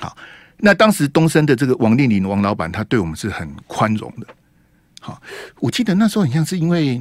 [0.00, 0.16] 好，
[0.56, 4.26] 那当时东升的这个王令麟王老板，他对我们是很宽容的。
[5.00, 5.20] 好，
[5.60, 6.98] 我记得那时候很像是因为。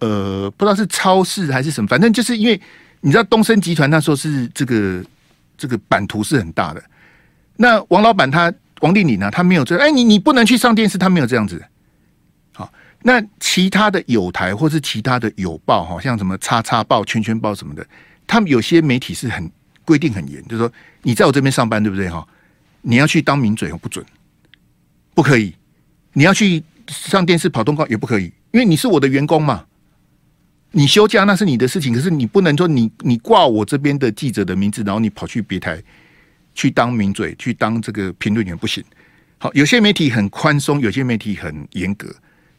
[0.00, 2.60] 呃，不知道是超市还是什么，反正就是因为
[3.00, 5.02] 你知道东升集团那时候是这个
[5.56, 6.84] 这个版图是很大的。
[7.56, 8.52] 那王老板他
[8.84, 11.64] 王令麟呢，他没有这，哎，你你不能去上电视，他没有这样子。
[12.52, 12.70] 好，
[13.02, 17.86] 那其他的友台或是其他的友报，哈，像什么叉叉报、圈圈报什么的，
[18.26, 19.50] 他们有些媒体是很
[19.86, 20.70] 规定很严，就是说
[21.00, 22.10] 你在我这边上班，对不对？
[22.10, 22.26] 哈，
[22.82, 24.04] 你要去当名嘴不准，
[25.14, 25.54] 不可以。
[26.12, 29.64] 你要去上电视跑通告也不可以，因为你是我的员工嘛。
[30.72, 35.82] 你休假那是你的事情，可是你不能说你你挂我这边的记者的名字，然后你跑去别台
[36.54, 38.82] 去当名嘴，去当这个评论员不行。
[39.38, 42.14] 好，有些媒体很宽松，有些媒体很严格，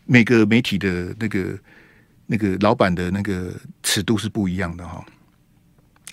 [0.06, 1.58] 每个媒体的那个
[2.28, 5.04] 那个老板的那个尺度是不一样的哈。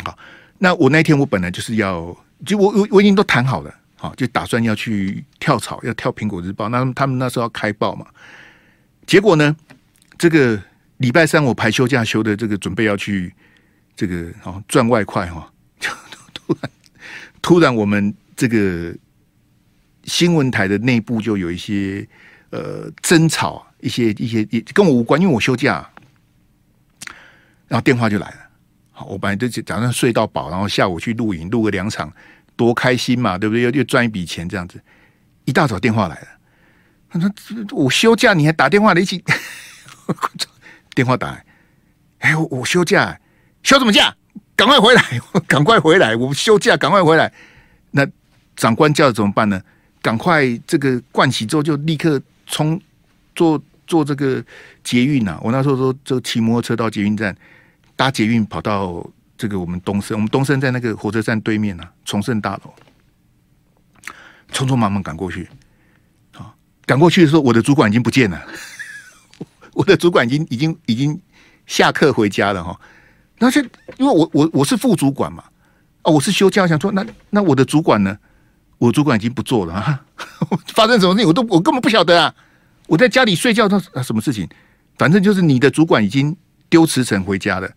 [0.05, 0.19] 好，
[0.59, 2.17] 那我那天我本来就是要，
[2.47, 6.69] 就我我我已经都谈好了，好，就打算要去跳槽，要跳苹果日报。
[6.69, 8.07] 那他们那时候要开报嘛，
[9.07, 9.57] 结果呢，
[10.17, 10.61] 这个。
[10.99, 13.35] 礼拜三我排休假休的这个准备要去
[13.97, 15.91] 这个哦赚外快哈，就
[16.33, 16.71] 突然
[17.43, 18.95] 突然我们这个
[20.05, 22.07] 新闻台的内部就有一些
[22.51, 25.87] 呃争吵，一些一些也跟我无关，因为我休假，
[27.69, 28.37] 然后电话就来了。
[28.93, 32.13] 好，我本来就早上睡到饱，然后下午去录影录个两场，
[32.57, 33.63] 多开心嘛，对不对？
[33.63, 34.81] 又又赚一笔钱这样子。
[35.45, 36.29] 一大早电话来了，
[37.11, 37.31] 他说
[37.73, 39.23] 我休假你还打电话来一起。
[40.95, 41.45] 电话打来，
[42.19, 43.19] 哎，我我休假，
[43.63, 44.15] 休什么假？
[44.55, 46.15] 赶快回来，赶快回来！
[46.15, 47.33] 我们休假，赶快回来。
[47.91, 48.07] 那
[48.57, 49.61] 长官叫怎么办呢？
[50.01, 52.81] 赶快这个盥洗之后就立刻冲
[53.35, 54.45] 坐坐这个
[54.83, 55.39] 捷运啊！
[55.43, 57.37] 我那时候说，就骑摩托车到捷运站，
[57.97, 59.05] 搭捷运跑到
[59.39, 62.75] 这个我们东森，我们东森在那个火车站对面啊，崇圣大楼，
[64.53, 65.49] 匆匆忙忙赶过去。
[66.37, 68.43] 啊，赶过去的时候，我的主管已经不见了。
[69.73, 71.19] 我的主管已经已经已经
[71.67, 72.79] 下课回家了哈，
[73.43, 73.61] 那就
[73.99, 75.43] 因为我我我是副主管嘛，
[76.03, 78.17] 啊，我是休假，想说那那我的主管呢？
[78.79, 80.05] 我主管已经不做了啊，
[80.75, 82.33] 发生什么事情我都我根本不晓得啊！
[82.87, 84.49] 我在家里睡觉，他什么事情？
[84.97, 86.37] 反正就是你的主管已经
[86.69, 87.69] 丢辞呈回家了，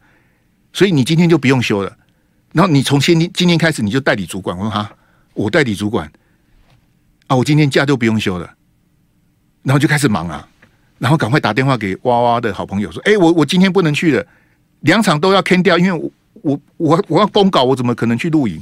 [0.72, 1.98] 所以你今天就不用休了。
[2.54, 4.92] 然后你从今天今天开始你就代理主管，我说哈，
[5.34, 6.12] 我代理主管
[7.28, 8.54] 啊，我今天假就不用休了，
[9.64, 10.48] 然后就开始忙啊。
[10.98, 14.26] 然后赶快打电话给哇哇的好朋友说：“哎，我我今天不能去了，
[14.86, 18.62] 两场都要 can 掉，因为我我我我要公稿，我怎么可能去录影？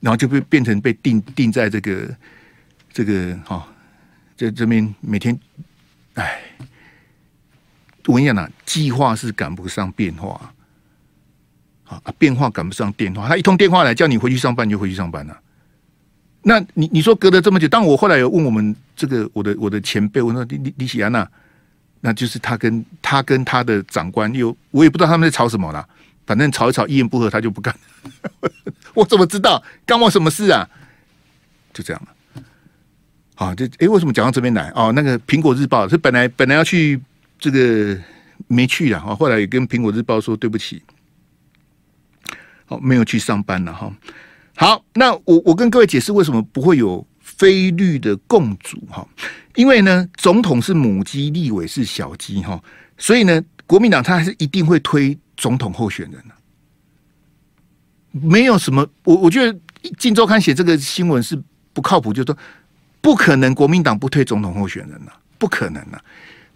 [0.00, 2.16] 然后就被变成被定定在这个
[2.92, 3.66] 这个哈，
[4.36, 5.38] 在这边每天，
[6.14, 6.42] 哎，
[8.06, 10.52] 我跟你讲呐，计划是赶不上变化，
[11.84, 13.28] 啊，变化赶不上变化。
[13.28, 15.40] 他一通电话来叫你回去上班，你就回去上班了。”
[16.44, 21.30] 那你你说隔了这么久，当我后来有问我们这个我的我的前辈，我说李李李喜安娜，
[22.04, 25.88] 那就是他跟他跟他的长官又，我也不知道他们在吵什么啦，
[26.26, 27.74] 反正吵一吵一言不合他就不干，
[28.92, 30.68] 我怎么知道干我什么事啊？
[31.72, 32.44] 就这样了。
[33.34, 34.70] 好，就哎，为什么讲到这边来？
[34.74, 37.00] 哦，那个苹果日报是本来本来要去
[37.38, 37.96] 这个
[38.48, 40.82] 没去了哈，后来也跟苹果日报说对不起，
[42.66, 43.90] 好，没有去上班了哈。
[44.56, 49.06] 好，那我我跟各位解释为什么不会有非绿的共主哈？
[49.54, 52.62] 因为呢，总统是母鸡，立委是小鸡哈，
[52.96, 56.34] 所以呢，国民党他还是一定会推总统候选人的，
[58.12, 59.52] 没有什么，我我觉得
[59.98, 61.40] 《镜周刊》写这个新闻是
[61.72, 62.38] 不靠谱，就是说
[63.02, 66.00] 不可能国民党不推总统候选人呐，不可能呐！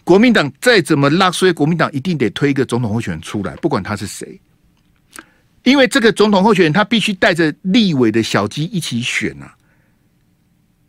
[0.03, 4.41] 国民党再怎么拉，所以国民党一定得推一个总统候选人出来，不管他是谁，
[5.65, 9.51] 因为这个总统候选人他必须带着立委的小鸡一起选呐。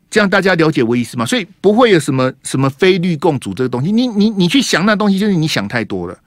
[0.10, 1.26] 这样大家了解我意思吗？
[1.26, 6.18] 所以不会有什么什么非绿共主这个东西，你你你去想那东西，就是你想太多了。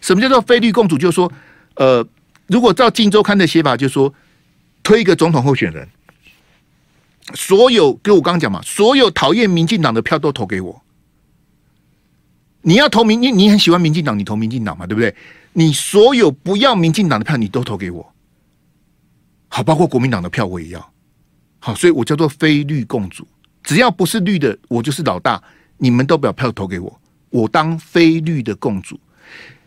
[0.00, 0.96] 什么叫做非绿共主？
[0.96, 1.30] 就是说，
[1.74, 2.06] 呃，
[2.46, 4.14] 如果照《镜周刊》的写法，就是说
[4.84, 5.88] 推一个总统候选人，
[7.34, 10.82] 所有跟我刚讲嘛，所有讨厌民进党的票都投给我。
[12.62, 15.14] 你要投民，你你很喜欢民进党，你投民进党嘛，对不对？
[15.54, 18.14] 你所有不要民进党的票，你都投给我。
[19.48, 20.92] 好，包括国民党的票我也要。
[21.58, 23.26] 好，所以我叫做非绿共主，
[23.62, 25.42] 只要不是绿的，我就是老大。
[25.80, 28.98] 你们都不要票投给我，我当非绿的共主。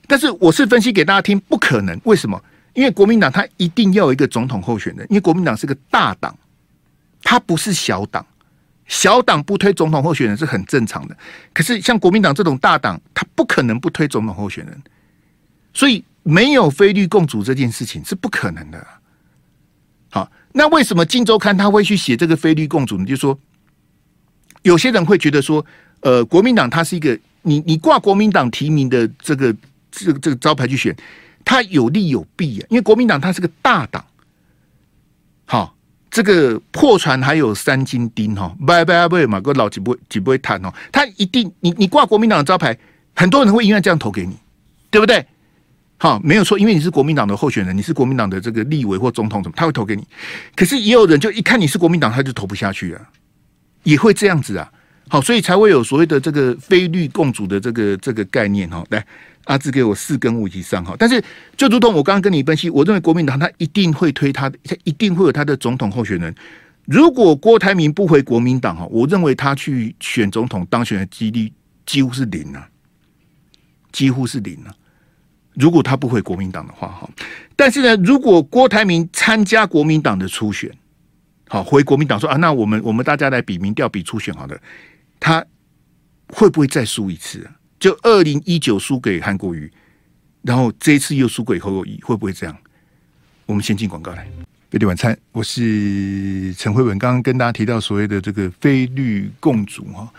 [0.08, 1.98] 但是我是分析给大家听，不可能。
[2.04, 2.44] 为什么？
[2.74, 6.38] 因为国民党他一定要有一个总统候选人，因为国民党是个大党，
[7.24, 8.26] 他不是小党。
[8.88, 11.16] 小党不推总统候选人是很正常的。
[11.54, 14.82] 可是像国民党这种大党，他不可能不推总统候选人。
[15.74, 18.86] 所以没有非绿共主这件事情是不可能的。
[20.10, 20.30] 好。
[20.54, 23.06] 那为什么《金周刊》他会去写这个非绿共主呢？
[23.06, 23.38] 就说，
[24.64, 25.66] 有些人会觉得说，
[26.02, 29.56] 呃，国民党他是一个，你你挂国民党提名的这个
[29.92, 30.96] 这个这个招牌去选，
[31.46, 32.68] 他有利有弊啊。
[32.70, 34.06] 因为国民党他是个大党，
[35.46, 35.76] 好，
[36.10, 42.78] 这个破船还有三斤钉哈，拜拜拜嘛，个老几不会几不会谈哦，他一定你你挂国民党的招牌，
[43.16, 44.38] 很多人会因为这样投给你，
[44.90, 45.26] 对不对？
[46.02, 50.04] 好，没有错，因为你是国民党的候选人，你是国民党的这个立委或总统，怎么他会投给你。
[50.56, 53.10] 可是也有人就一看你是国民党，他就投不下去啊，
[53.84, 54.68] 也会这样子啊。
[55.10, 58.84] 好，所以才会有所谓的这个非绿共主的这个这个概念哈。
[58.90, 59.06] 来，
[59.44, 60.96] 阿志给我四跟五以上哈。
[60.98, 61.24] 但是
[61.56, 66.34] 就如同我刚刚跟你分析，我认为国民党他一定会推他，他一定会有他的总统候选人。
[66.86, 71.54] 如果郭台铭不回国民党哈，我认为他去选总统当选的几率
[71.86, 72.68] 几乎是零啊，
[73.92, 74.74] 几乎是零啊。
[75.54, 77.10] 如果他不回国民党的话，哈，
[77.56, 80.72] 但是呢，如果郭台铭参加国民党的初选，
[81.50, 84.58] 好，回国民党说啊，那我们我们大家来比民调、比初选，好了，
[85.20, 85.46] 他
[86.28, 87.46] 会不会再输一次？
[87.80, 89.70] 就二零一九输给韩国瑜，
[90.44, 92.58] 然后这一次又输给侯友宜，会不会这样？
[93.46, 94.26] 我们先进广告来，
[94.70, 100.10] 贝蒂晚餐，我是陈慧文，刚刚跟大家提到所谓的这个非绿共主哈。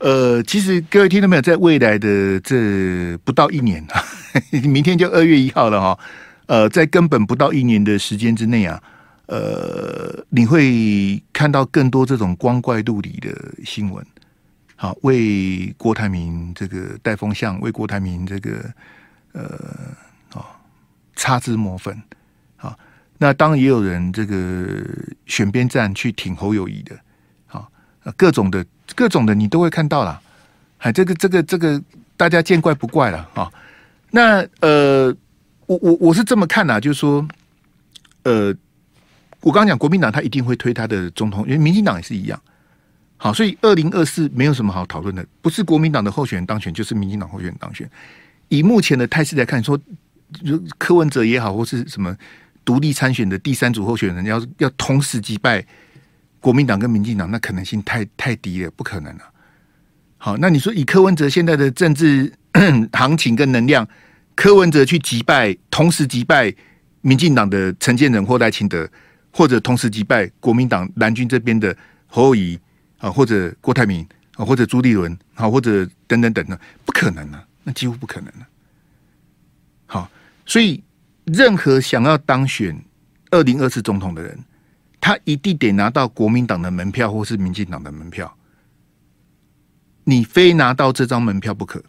[0.00, 4.02] 呃，其实各位听到没有，在未来的这不到一年啊，
[4.64, 5.98] 明天就二月一号了哈。
[6.46, 8.82] 呃，在根本不到一年的时间之内啊，
[9.26, 13.30] 呃，你会看到更多这种光怪陆离的
[13.62, 14.04] 新闻。
[14.74, 18.52] 好，为郭台铭这个带风向，为郭台铭这个
[19.32, 19.42] 呃
[20.32, 20.42] 哦
[21.14, 22.02] 擦脂抹粉。
[22.56, 22.74] 好，
[23.18, 24.82] 那当然也有人这个
[25.26, 26.98] 选边站去挺侯友谊的。
[28.16, 28.64] 各种的。
[28.96, 30.20] 各种的你都会看到了，
[30.78, 31.80] 哎，这个这个这个
[32.16, 33.48] 大家见怪不怪了啊、
[34.10, 35.14] 那呃，
[35.66, 37.24] 我我我是这么看呐，就是说，
[38.24, 38.52] 呃，
[39.42, 42.38] 我刚刚讲国民党他一定会推他的总统，因为民进党也是一样。
[43.16, 47.88] 好，所以二零二四没有什么好讨论的，不是国民党的候选人当选，就是民进党候选人当选。
[48.48, 49.78] 以目前的态势来看，说
[50.76, 52.14] 柯文哲也好，或是什么
[52.64, 55.64] 独立参选的第三组候选人，要要同时击败。
[56.40, 59.22] 国民党跟民进党那可能性太太低了，不可能了。
[60.16, 62.32] 好，那你说以柯文哲现在的政治
[62.92, 63.86] 行情跟能量，
[64.34, 66.52] 柯文哲去击败，同时击败
[67.02, 68.88] 民进党的陈建仁或赖清德，
[69.30, 71.76] 或者同时击败国民党蓝军这边的
[72.06, 72.58] 侯友宜
[72.98, 78.46] 啊，或者郭台铭啊，或者朱立伦啊，或者等等等等，不可能啊，那几乎不可能了。
[79.86, 80.10] 好，
[80.46, 80.82] 所以
[81.24, 82.78] 任何想要当选
[83.30, 84.38] 二零二四总统的人。
[85.00, 88.36] 他一定得拿到国民党的门票，或是民进党的门票。
[90.04, 91.82] 你非拿到这张门票不可。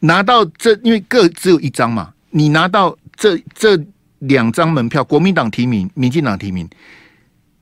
[0.00, 2.14] 拿到这，因为各只有一张嘛。
[2.30, 3.78] 你拿到这这
[4.20, 6.68] 两张门票，国民党提名，民进党提名。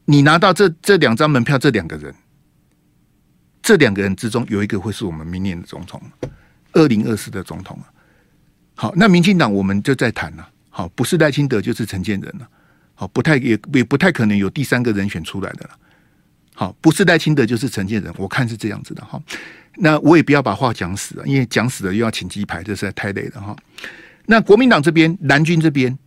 [0.04, 2.14] 你拿到这这两张门票，这两个人，
[3.62, 6.00] 这两个人之中有一个会是我们明年的总统，
[6.72, 7.78] 二零二四的总统。
[8.74, 10.48] 好，那民进党我们就在谈了。
[10.68, 12.48] 好，不是赖清德就是陈建仁了。
[13.00, 15.70] 好，不太也也不太可能有第三个人选出来的了。
[16.54, 19.18] 好，不是赖清德就是陈建仁，我看是这样子的哈。
[19.76, 23.56] 那我也不要把话讲死了，因为讲死了又要请鸡排，这实在太累了哈。
[24.26, 25.98] 那国民党这边、蓝军这边，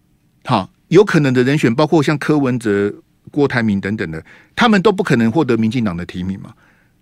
[0.45, 2.93] 好，有可能的人选包括像柯文哲、
[3.31, 4.23] 郭台铭等等的，
[4.55, 6.53] 他们都不可能获得民进党的提名嘛。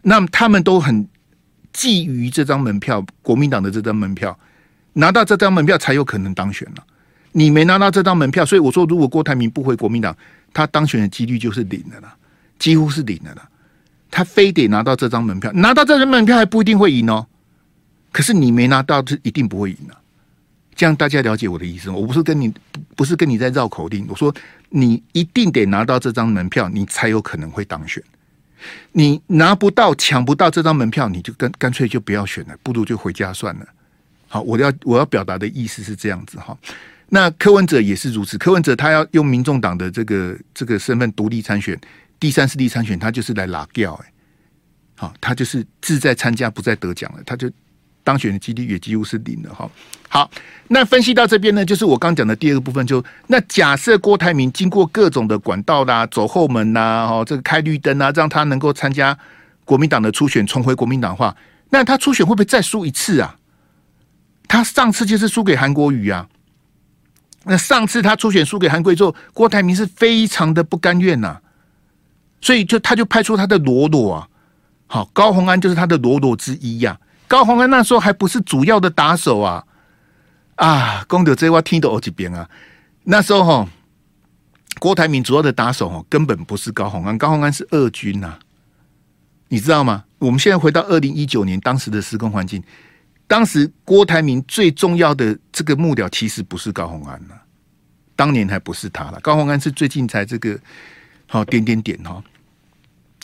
[0.04, 1.06] 那他们都很
[1.74, 4.40] 觊觎这张门票，国民党的这张门票，
[4.94, 6.88] 拿到这张门票才有可能当选了。
[7.32, 10.16] 你没拿到这张门票，所以我说，如果郭台铭不回国民党，
[10.54, 12.14] 他当选的几率就是零的了，
[12.60, 13.50] 几乎是零的了。
[14.10, 17.26] 他非得拿到这张门票，拿到这张门票还不一定会赢哦。
[18.12, 19.96] 可是你没拿到，就一定不会赢啊。
[20.76, 21.96] 这样大家了解我的意思吗？
[21.96, 22.54] 我不是跟你
[22.96, 24.34] 不是跟你在绕口令，我说
[24.70, 28.04] 你一定得拿到这张门票，你才有可能会当选。
[28.92, 33.66] 你拿不到、抢不到这张门票，你就干干脆就不要选了，不如就回家算了。
[34.28, 36.58] 好，我要我要表达的意思是这样子哈。
[37.14, 41.80] 那柯文哲也是如此，柯文哲他要用民众党的这个这个身份独立参选，
[42.20, 44.12] 第三势力参选，他就是来拉票哎。
[44.96, 47.52] 好，他就是志在参加，不再得奖了，他就。
[48.04, 49.70] 当选的几率也几乎是零了哈。
[50.10, 50.32] 好，
[50.70, 59.16] 那分析到这边呢，就是我刚讲的第二个部分就，那假设郭台铭经过各种的管道啦，走后门呐，哦，这个开绿灯啊，让他能够参加
[59.64, 61.38] 国民党的初选，重回国民党话，
[61.70, 63.38] 那他初选会不会再输一次啊？
[64.48, 66.28] 他上次就是输给韩国瑜啊。
[67.44, 71.40] 那上次他初选输给韩国之后，郭台铭是非常的不甘愿呐，
[72.40, 74.28] 所以就他就派出他的罗罗啊，
[74.88, 77.00] 好，高虹安就是他的罗罗之一呀。
[77.28, 79.64] 高虹安那时候还不是主要的打手啊！
[80.56, 82.50] 啊，功德这话听到好几遍啊！
[83.06, 83.70] 那时候哈，
[84.80, 88.38] 郭台铭主要的打手哦，根本不是高虹安，高虹安是二军呐，
[89.48, 90.04] 你知道吗？
[90.20, 92.62] 我们现在回到二零一九年当时的时空环境，
[93.32, 97.36] 当时郭台铭最重要的这个幕僚其实不是高虹安呐，
[98.14, 100.60] 当年还不是他了，高虹安是最近才这个
[101.28, 102.22] 好点点点哈。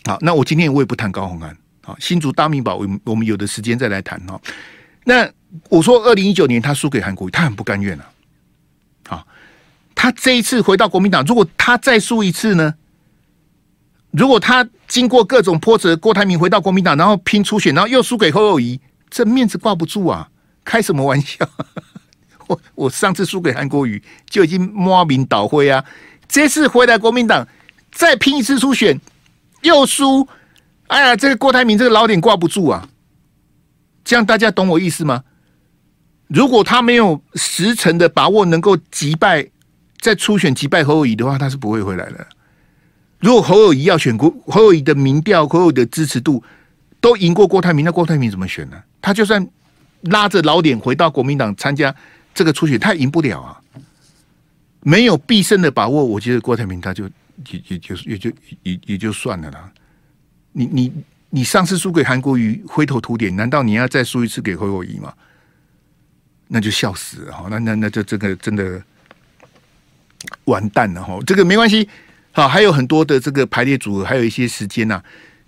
[0.06, 1.54] 好，那我今天我也不谈高虹安。
[1.84, 4.40] 好新竹大秘宝，我们我们有的时间再来谈哈。
[5.04, 5.30] 那
[5.68, 8.10] 我说，二零一九年他输给韩国瑜，他很不甘愿啊。
[9.10, 9.28] 好，
[9.94, 12.74] 他这一次回到国民党，如果他再输一次呢？
[14.12, 18.80] 如果他经过各种波折，郭台铭回到国民党，然后拼初选，然后又输给侯友宜，
[19.10, 20.30] 这面子挂不住啊！
[20.64, 21.50] 开什么玩笑？
[22.48, 25.84] 我我上次输给韩国瑜就已经摸名倒灰啊，
[26.28, 27.48] 这次回来国民党
[27.92, 29.00] 再拼一次初选，
[29.62, 30.28] 又输。
[30.88, 32.88] 哎呀，这个郭台铭这个老脸挂不住啊！
[34.06, 35.24] 这样大家懂我意思吗？
[36.28, 39.50] 如果他没有十成的把握能够击败，
[40.00, 42.28] 在初选击败侯友宜的话，他是不会回来的。
[43.20, 46.44] 如果侯友宜要选国，侯友宜的民调、侯友宜的支持度
[47.00, 48.82] 都赢过郭台铭，那郭台铭怎么选呢？
[49.02, 49.48] 他就算
[50.02, 51.94] 拉着老脸回到国民党参加
[52.34, 53.62] 这个初选，他赢不了啊！
[54.82, 57.06] 没有必胜的把握，我觉得郭台铭他就
[57.52, 58.32] 也也就也就
[58.64, 59.72] 也也就算了啦。
[60.54, 60.94] 你你
[61.30, 65.14] 你上次输给韩国瑜灰头土脸，难道你要再输一次给侯友宜吗？
[66.48, 67.48] 那就笑死了哈！
[67.50, 68.82] 那那那就这个真的
[70.46, 71.20] 完蛋了哈！
[71.26, 71.88] 这个没关系，
[72.32, 75.04] 好，还有很多的这个排列组合，还有一些时间呐、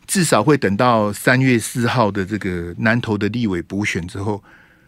[0.09, 4.43] 至少会等到三月四号的这个南投的立委补选之后，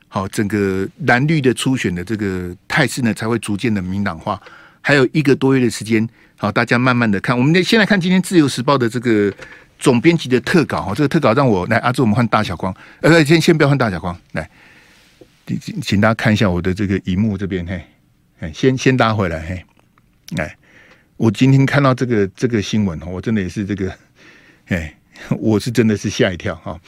[0.08, 4.42] 好，整个蓝绿的初选的这个态势呢，才会逐渐的明朗化。
[4.82, 6.06] 还有一个多月的时间，
[6.36, 7.38] 好，大家慢慢的看。
[7.38, 9.34] 我们先来看今天自由时报的这个。
[9.82, 14.48] 总编辑的特稿哈，这个特稿让我来阿志，我们换大小光，呃，先先不要换大小光，来，
[15.60, 17.82] 请请大家看一下我的这个荧幕这边，嘿，
[18.42, 19.66] 哎，先先拉回来，嘿，
[20.38, 20.56] 哎，
[21.18, 23.92] 我今天看到这个这个新闻，我真的也是这个，
[24.68, 24.96] 哎，
[25.30, 26.80] 我是真的是吓一跳哈，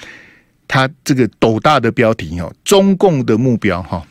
[0.67, 4.05] 他这个斗大的标题哦，中共的目标哈，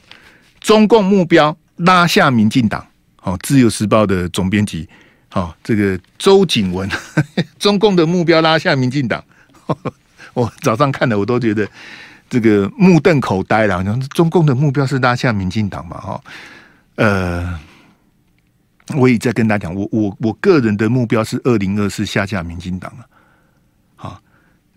[0.60, 4.88] 中共目标拉下民进党，好，自由时报的总编辑。
[5.28, 6.86] 好、哦，这个周景文，
[7.58, 9.24] 中共的目标拉下民进党。
[10.34, 11.66] 我早上看的，我都觉得
[12.28, 13.82] 这个目瞪口呆了。
[14.12, 15.98] 中共的目标是拉下民进党嘛？
[15.98, 16.20] 哈，
[16.96, 17.58] 呃，
[18.94, 23.06] 我也在跟大家讲，我我我个人的目标是二零二四下架民进党啊。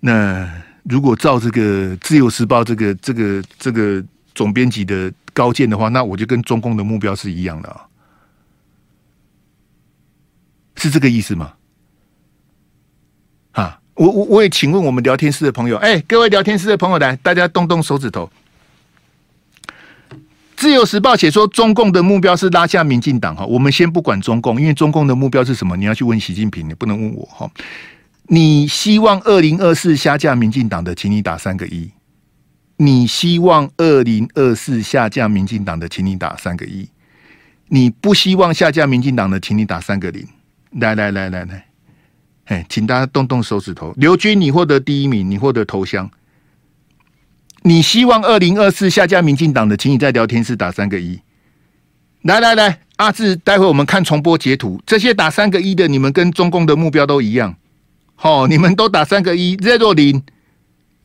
[0.05, 0.47] 那
[0.83, 4.03] 如果照这个自由时报这个这个这个
[4.35, 7.81] 总编辑的高见的话，那我就跟中共的目标是一样的啊。
[10.75, 11.53] 是这个意思吗？
[13.53, 18.29] 啊，我我我也请问我们聊天室的朋友，哎，各位聊天室的朋友来，大家动动手指头。
[20.55, 23.43] 自由时报写说，中共的目标是拉下民进党哈。
[23.43, 25.75] 我们先不管中共，因为中共的目标是什么？
[25.75, 27.49] 你要去问习近平，你不能问我哈。
[28.27, 31.91] 你希望二零二四下架民进党的，请你打三个一。
[32.77, 36.89] 你希望二零二四下架民进党的，请你打三个一。
[37.67, 40.27] 你不希望下架民进党的，请你打三个零。
[40.71, 41.65] 来来来来来，
[42.45, 43.93] 哎，请大家动动手指头。
[43.95, 46.09] 刘军，你获得第一名，你获得头香。
[47.61, 51.19] 你希望二零二四下架民进党的，请你在聊天室打三个一。
[52.23, 54.81] 来来来，阿志，待会我们看重播截图。
[54.85, 57.55] 这些打三个一的，你们跟中共的目标都一样。
[58.15, 59.55] 好，你们都打三个一。
[59.61, 60.23] 热若琳、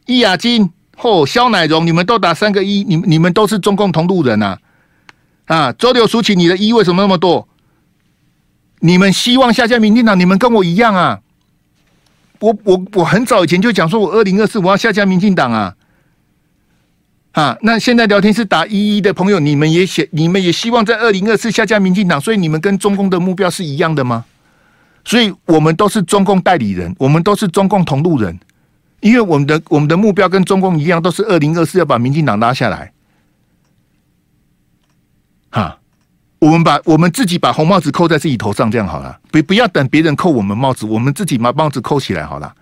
[0.06, 2.84] 易雅金、嚯，萧乃荣，你们都打三个一。
[2.84, 4.56] 你们你们都是中共同路人呐。
[5.46, 7.48] 啊，周六数起你的一为什么那么多？
[8.78, 10.18] 你们希望下架民进党？
[10.18, 11.20] 你们跟我一样啊！
[12.38, 15.74] 我我我很早以前就讲说，我二零二四我要下架民进党啊。
[17.32, 24.24] 啊，那现在聊天室打一一的朋友，你们也写，你们也希望在二零二四下架民进党，所以你们跟中共的目标是一样的吗？
[25.04, 28.38] 所以我们都是中共代理人，我们都是中共同路人，
[29.00, 32.92] 因为我们的我们的目标跟中共一样，都是二零二四要把民进党拉下来。
[35.50, 35.78] 哈，
[36.38, 42.54] 我们把我们自己把红帽子扣在自己头上，这样好了，不不要等别人扣我们帽子，我们自己把帽子扣起来好了。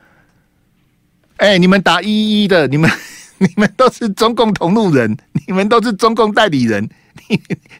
[1.36, 2.90] 哎，你们打一一的，你们。
[3.40, 5.16] 你们都是中共同路人，
[5.46, 6.90] 你们都是中共代理人，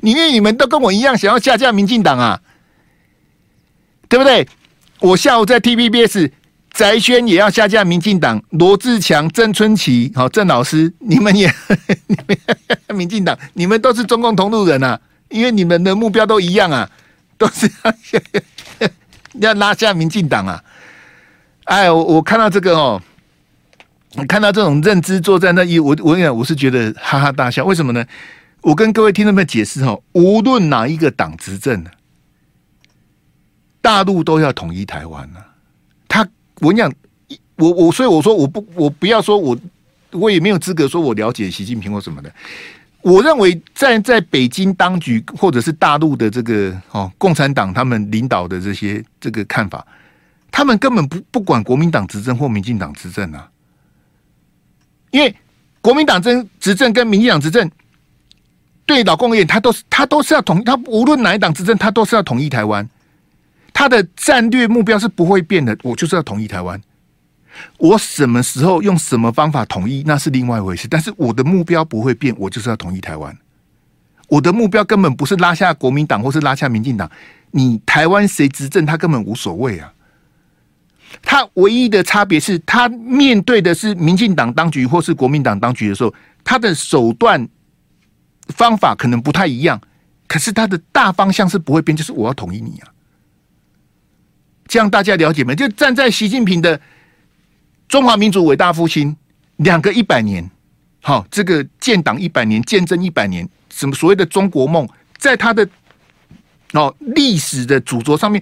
[0.03, 2.41] 你因为你们都跟我一样想要下架民进党啊，
[4.09, 4.47] 对不对？
[5.01, 6.31] 我下午在 TVBS，
[6.73, 11.53] 翟轩也要下架民进党，罗志强、郑春琪、好郑老师，你们也
[12.07, 14.99] 你们民进党，你们都是中共同路人啊，
[15.29, 16.91] 因为你们的目标都一样啊，
[17.37, 17.71] 都是
[18.81, 18.91] 要，
[19.53, 20.63] 要拉下民进党啊。
[21.65, 23.01] 哎，我我看到这个哦。
[24.15, 27.63] 我看到这种认知作战，那一我我跟你讲，我是觉得哈哈大笑。
[27.65, 28.05] 为什么呢？
[28.63, 31.85] 我跟各位听众们解释哈，无论哪一个党执政，
[33.89, 35.41] 大陆都要统一台湾呢。
[36.07, 36.21] 他
[36.61, 36.93] 我跟你讲，
[37.57, 39.59] 我我所以我说我不我不要说我
[40.11, 42.31] 我也没有资格说我了解习近平或什么的。
[43.01, 49.87] 我认为在在北京当局或者是大陆的这个哦共产党他们领导的这些这个看法，
[50.51, 53.49] 他们根本不不管国民党执政或民进党执政啊。
[55.13, 55.35] 因为
[55.81, 57.71] 国民党政执政跟民进党执政，
[58.85, 62.87] 对老共而言，他都是他都是要统，他无论哪一党执政，他都是要统一台湾。
[63.79, 66.83] 他的战略目标是不会变的，我就是要统一台湾。
[67.77, 70.89] 我什么时候用什么方法统一，那是另外一回事。
[70.89, 73.39] 但是我的目标不会变，我就是要统一台湾。
[74.27, 77.09] 我的目标根本不是拉下国民党或是拉下民进党，
[77.53, 79.93] 你台湾谁执政，他根本无所谓啊。
[81.23, 86.13] 他唯一的差别是他面对的是民进党当局或是国民党当局的时候，
[86.43, 87.49] 他的手段
[88.49, 89.81] 方法可能不太一样，
[90.27, 92.91] 可是他的大方向是不会变，就是我要统一你啊。
[94.69, 95.55] 这样大家了解没？
[95.55, 96.81] 就站在习近平的
[97.89, 99.17] 中华民族伟大复兴
[99.57, 100.49] 两个一百年，
[101.01, 105.69] 好，这个建党一百年，建政一百年，什么所谓的中国梦，在他的
[106.75, 108.41] 哦历史的主轴上面。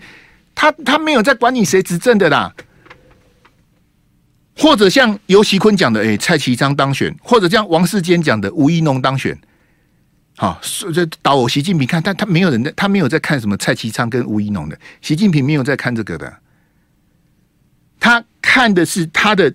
[0.59, 2.51] 他他没有在管你谁执政的啦，
[4.57, 9.39] 或者像游锡堃讲的，哎，蔡其昌当选，或者像王世坚讲的吴一农当选，
[10.39, 10.61] 好，
[10.93, 16.37] 这导习近平看，但他没有人在，他没有在看什么蔡其昌跟吴怡农的，习近平没有在看这个的，
[17.99, 19.55] 他看的是他的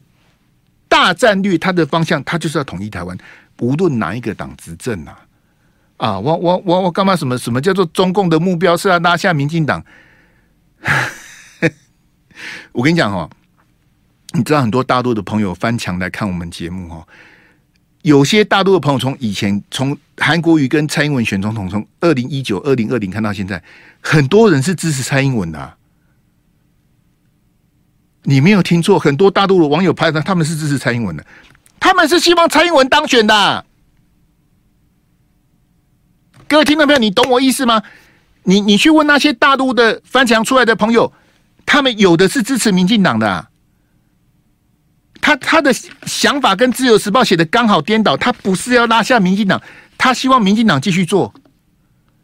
[0.88, 3.16] 大战略，他的方向，他就是要统一台湾，
[3.60, 5.20] 无论哪一个党执政啊，
[5.98, 7.16] 啊，我我我我干嘛？
[7.16, 9.86] 什么什么叫做中共的目标是要拉下民进党？
[12.72, 13.30] 我跟你讲哦，
[14.34, 17.08] 你知道很多大陆的朋友翻墙来看我们节目哦。
[18.04, 23.62] 有些大陆的朋友从以前从韩国瑜跟蔡英文选总统，从二零一九、二零二零看到现在，
[24.02, 25.74] 很多人是支持蔡英文的。
[28.24, 31.26] 你没有听错，很多大陆的网友拍的，他们是支持蔡英文的，
[31.80, 33.66] 他们是希望蔡英文当选的。
[36.48, 37.82] 各位听众朋友，你懂我意思吗？
[38.44, 41.14] 你你去问那些大陆的翻墙出来的朋友，
[41.66, 43.48] 他们有的是支持民进党的，
[45.22, 45.72] 他他的
[46.06, 49.62] 想法跟自由时报写的刚好颠倒，他不是要拉下民进党，
[49.98, 51.34] 他希望民进党继续做，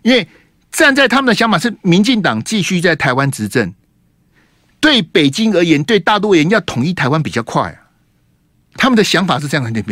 [0.01, 0.27] 因为
[0.71, 3.73] 站在他们的想法是民进党继续在台湾执政，
[4.79, 7.77] 对北京而言，对大陆而言要统一台湾比较快啊，
[8.75, 9.83] 他们的想法是这样的，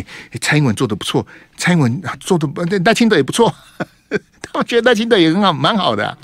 [0.41, 1.25] 蔡英文做的不错，
[1.57, 3.53] 蔡英文做的不，赖清德也不错。
[4.41, 6.17] 他们觉得赖清德也很好，蛮好的。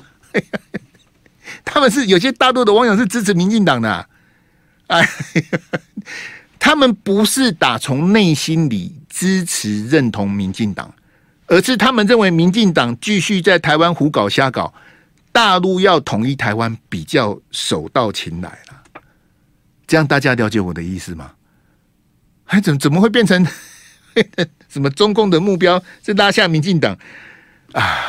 [1.66, 4.08] 他们是有些大陆的网友是支持民进党的啊，
[4.88, 5.10] 哎，
[6.64, 10.94] 他们不是打从内心里支持认同民进党，
[11.48, 14.72] 而是他们认为民进党继续在台湾胡搞瞎搞，
[15.32, 19.02] 大陆要统一台湾比较手到擒来了。
[19.88, 21.32] 这样大家了解我的意思吗？
[22.44, 23.44] 还怎么怎么会变成
[24.70, 26.96] 什么中共的目标是拉下民进党？
[27.72, 28.06] 啊，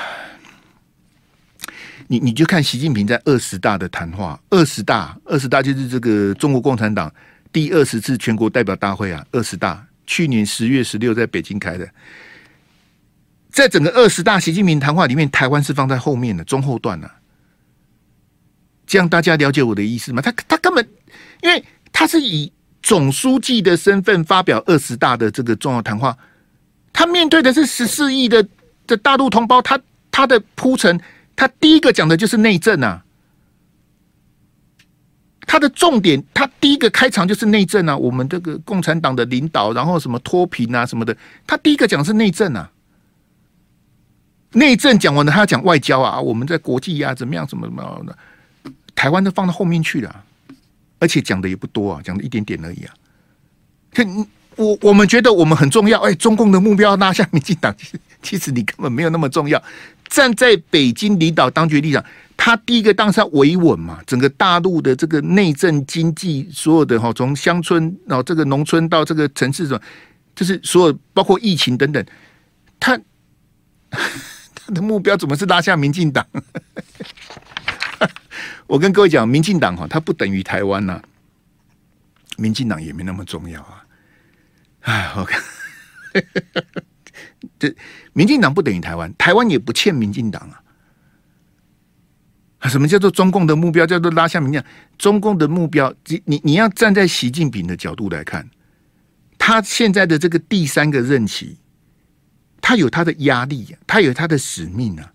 [2.06, 7.10] 你你就看习近平在二十大的谈话，二十大，二十大就是这个中国共产党
[7.52, 11.88] 第二十次全国代表大会啊，二十大去年十月十六在北京开的，
[13.50, 17.14] 在整个二十大习近平谈话里面，台湾是放在后面的中后段呢、啊，
[18.86, 20.22] 这样大家了解我的意思吗？
[20.22, 20.88] 他他根本
[21.42, 22.50] 因为他是以
[22.82, 26.16] 总书记的身份发表二十大的这个重要谈话，
[26.92, 28.46] 他面对的是十四亿的。
[28.84, 29.80] 的大陆同胞，他
[30.10, 31.00] 他的铺陈，
[31.36, 33.00] 他第一个讲的就是内政啊。
[35.52, 41.14] 他的重点，他第一个开场就是内政啊，我们这个共产党的领导，然后什么脱贫啊什么的，
[41.46, 42.70] 他第一个讲是内政啊。
[44.52, 48.16] 内政讲完了，他要讲外交啊，我们在国际呀、怎么样，怎么怎么样的，
[48.94, 50.24] 台湾都放到后面去了，
[50.98, 52.94] 而且讲的也不多啊，讲的一点点而已啊。
[54.56, 57.76] 我我们觉得我们很重要，哎，中共的目标拉下民进党，
[58.22, 59.62] 其实你根本没有那么重要。
[60.08, 62.02] 站在北京领导当局立场，
[62.44, 69.80] 他第一个当然是要维稳嘛，整个大陆的这个内政经济，所有的哈，从乡村然后这个农村到这个城市，什么，
[70.34, 72.04] 就是所有包括疫情等等，
[72.80, 72.98] 他
[74.56, 76.26] 他的目标怎么是拉下民进党？
[78.66, 81.00] 我跟各位讲，民进党哈，它不等于台湾呐，
[82.38, 83.84] 民进党也没那么重要啊。
[84.80, 85.40] 哎，我看，
[87.60, 87.72] 这
[88.14, 90.58] 民进党不等于台湾，台湾也不欠民进党啊。
[92.68, 93.84] 什么叫做中共的目标？
[93.86, 94.70] 叫做拉下民进党。
[94.96, 98.48] 中共的目标，你你你要站在习近平的角度来看，
[99.36, 101.58] 他现在的这个第三个任期，
[102.60, 105.10] 他有他的压力，他有他的使命啊。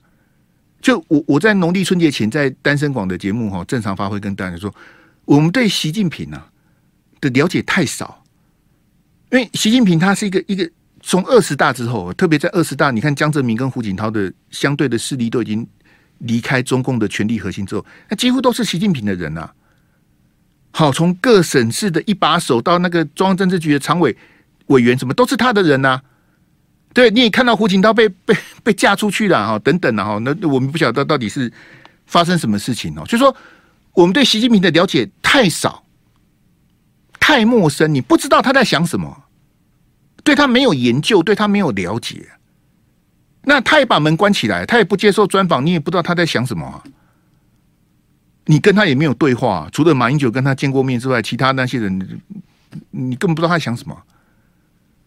[0.82, 4.74] 就我我在农历春节前在单身广的节目哈，正常发挥跟大家说，
[5.26, 6.50] 我们对习近平啊
[7.20, 8.24] 的了解太少。
[9.32, 10.70] 因为习近平他是一个一个
[11.02, 15.68] 从二十大之后，特别在二十大，你看江泽民跟胡锦涛的相对的势力都已经
[16.20, 19.54] 离开中共的权力核心之后，那几乎都是习近平的人呐、啊。
[20.72, 24.16] 好，从各省市的一把手到那个中央政治局的常委
[24.68, 26.04] 委员，什么都是他的人呐、啊。
[26.94, 31.52] 对，你也看到胡锦涛被 被被嫁出去了哈，等等啊哈，那我们不晓得到底是
[32.06, 33.04] 发生什么事情哦。
[33.06, 33.36] 就是说，
[33.94, 35.84] 我们对习近平的了解太少。
[37.20, 39.26] 太陌生，你不知道他在想什么，
[40.24, 42.26] 对他没有研究，对他没有了解，
[43.50, 46.84] 那他也把门关起来，他也不接受专访，你也不知道他在想什么啊。
[48.46, 51.98] 你跟他也没有对话，除了马英九跟他见过面之外，其他那些人，
[52.92, 53.98] 你根本不知道他在想什么。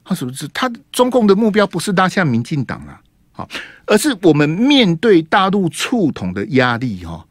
[0.03, 2.99] 他是不是他中共的目标不是拉下民进党啊？
[3.32, 3.49] 好，
[3.84, 7.26] 而是我们面对大陆触统的压力哈。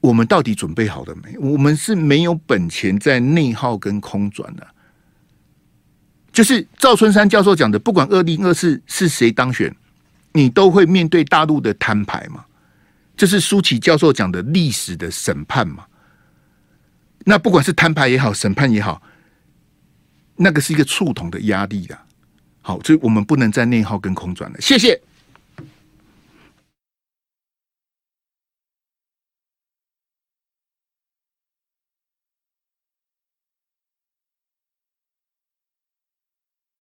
[0.00, 1.38] 我们到底准备好了没？
[1.38, 4.66] 我们是没有本钱在内耗跟空转的。
[6.30, 9.74] 就是赵春山教授讲的，不管二零二四是谁当选，
[10.32, 12.44] 你都会面对大陆的摊牌嘛。
[13.16, 15.84] 这是舒淇教授讲的历史的审判嘛。
[17.24, 19.02] 那不管是摊牌也好，审判也好，
[20.36, 21.98] 那个是一个触统的压力的。
[22.62, 24.60] 好，所以我们不能再内耗跟空转了。
[24.60, 25.00] 谢谢。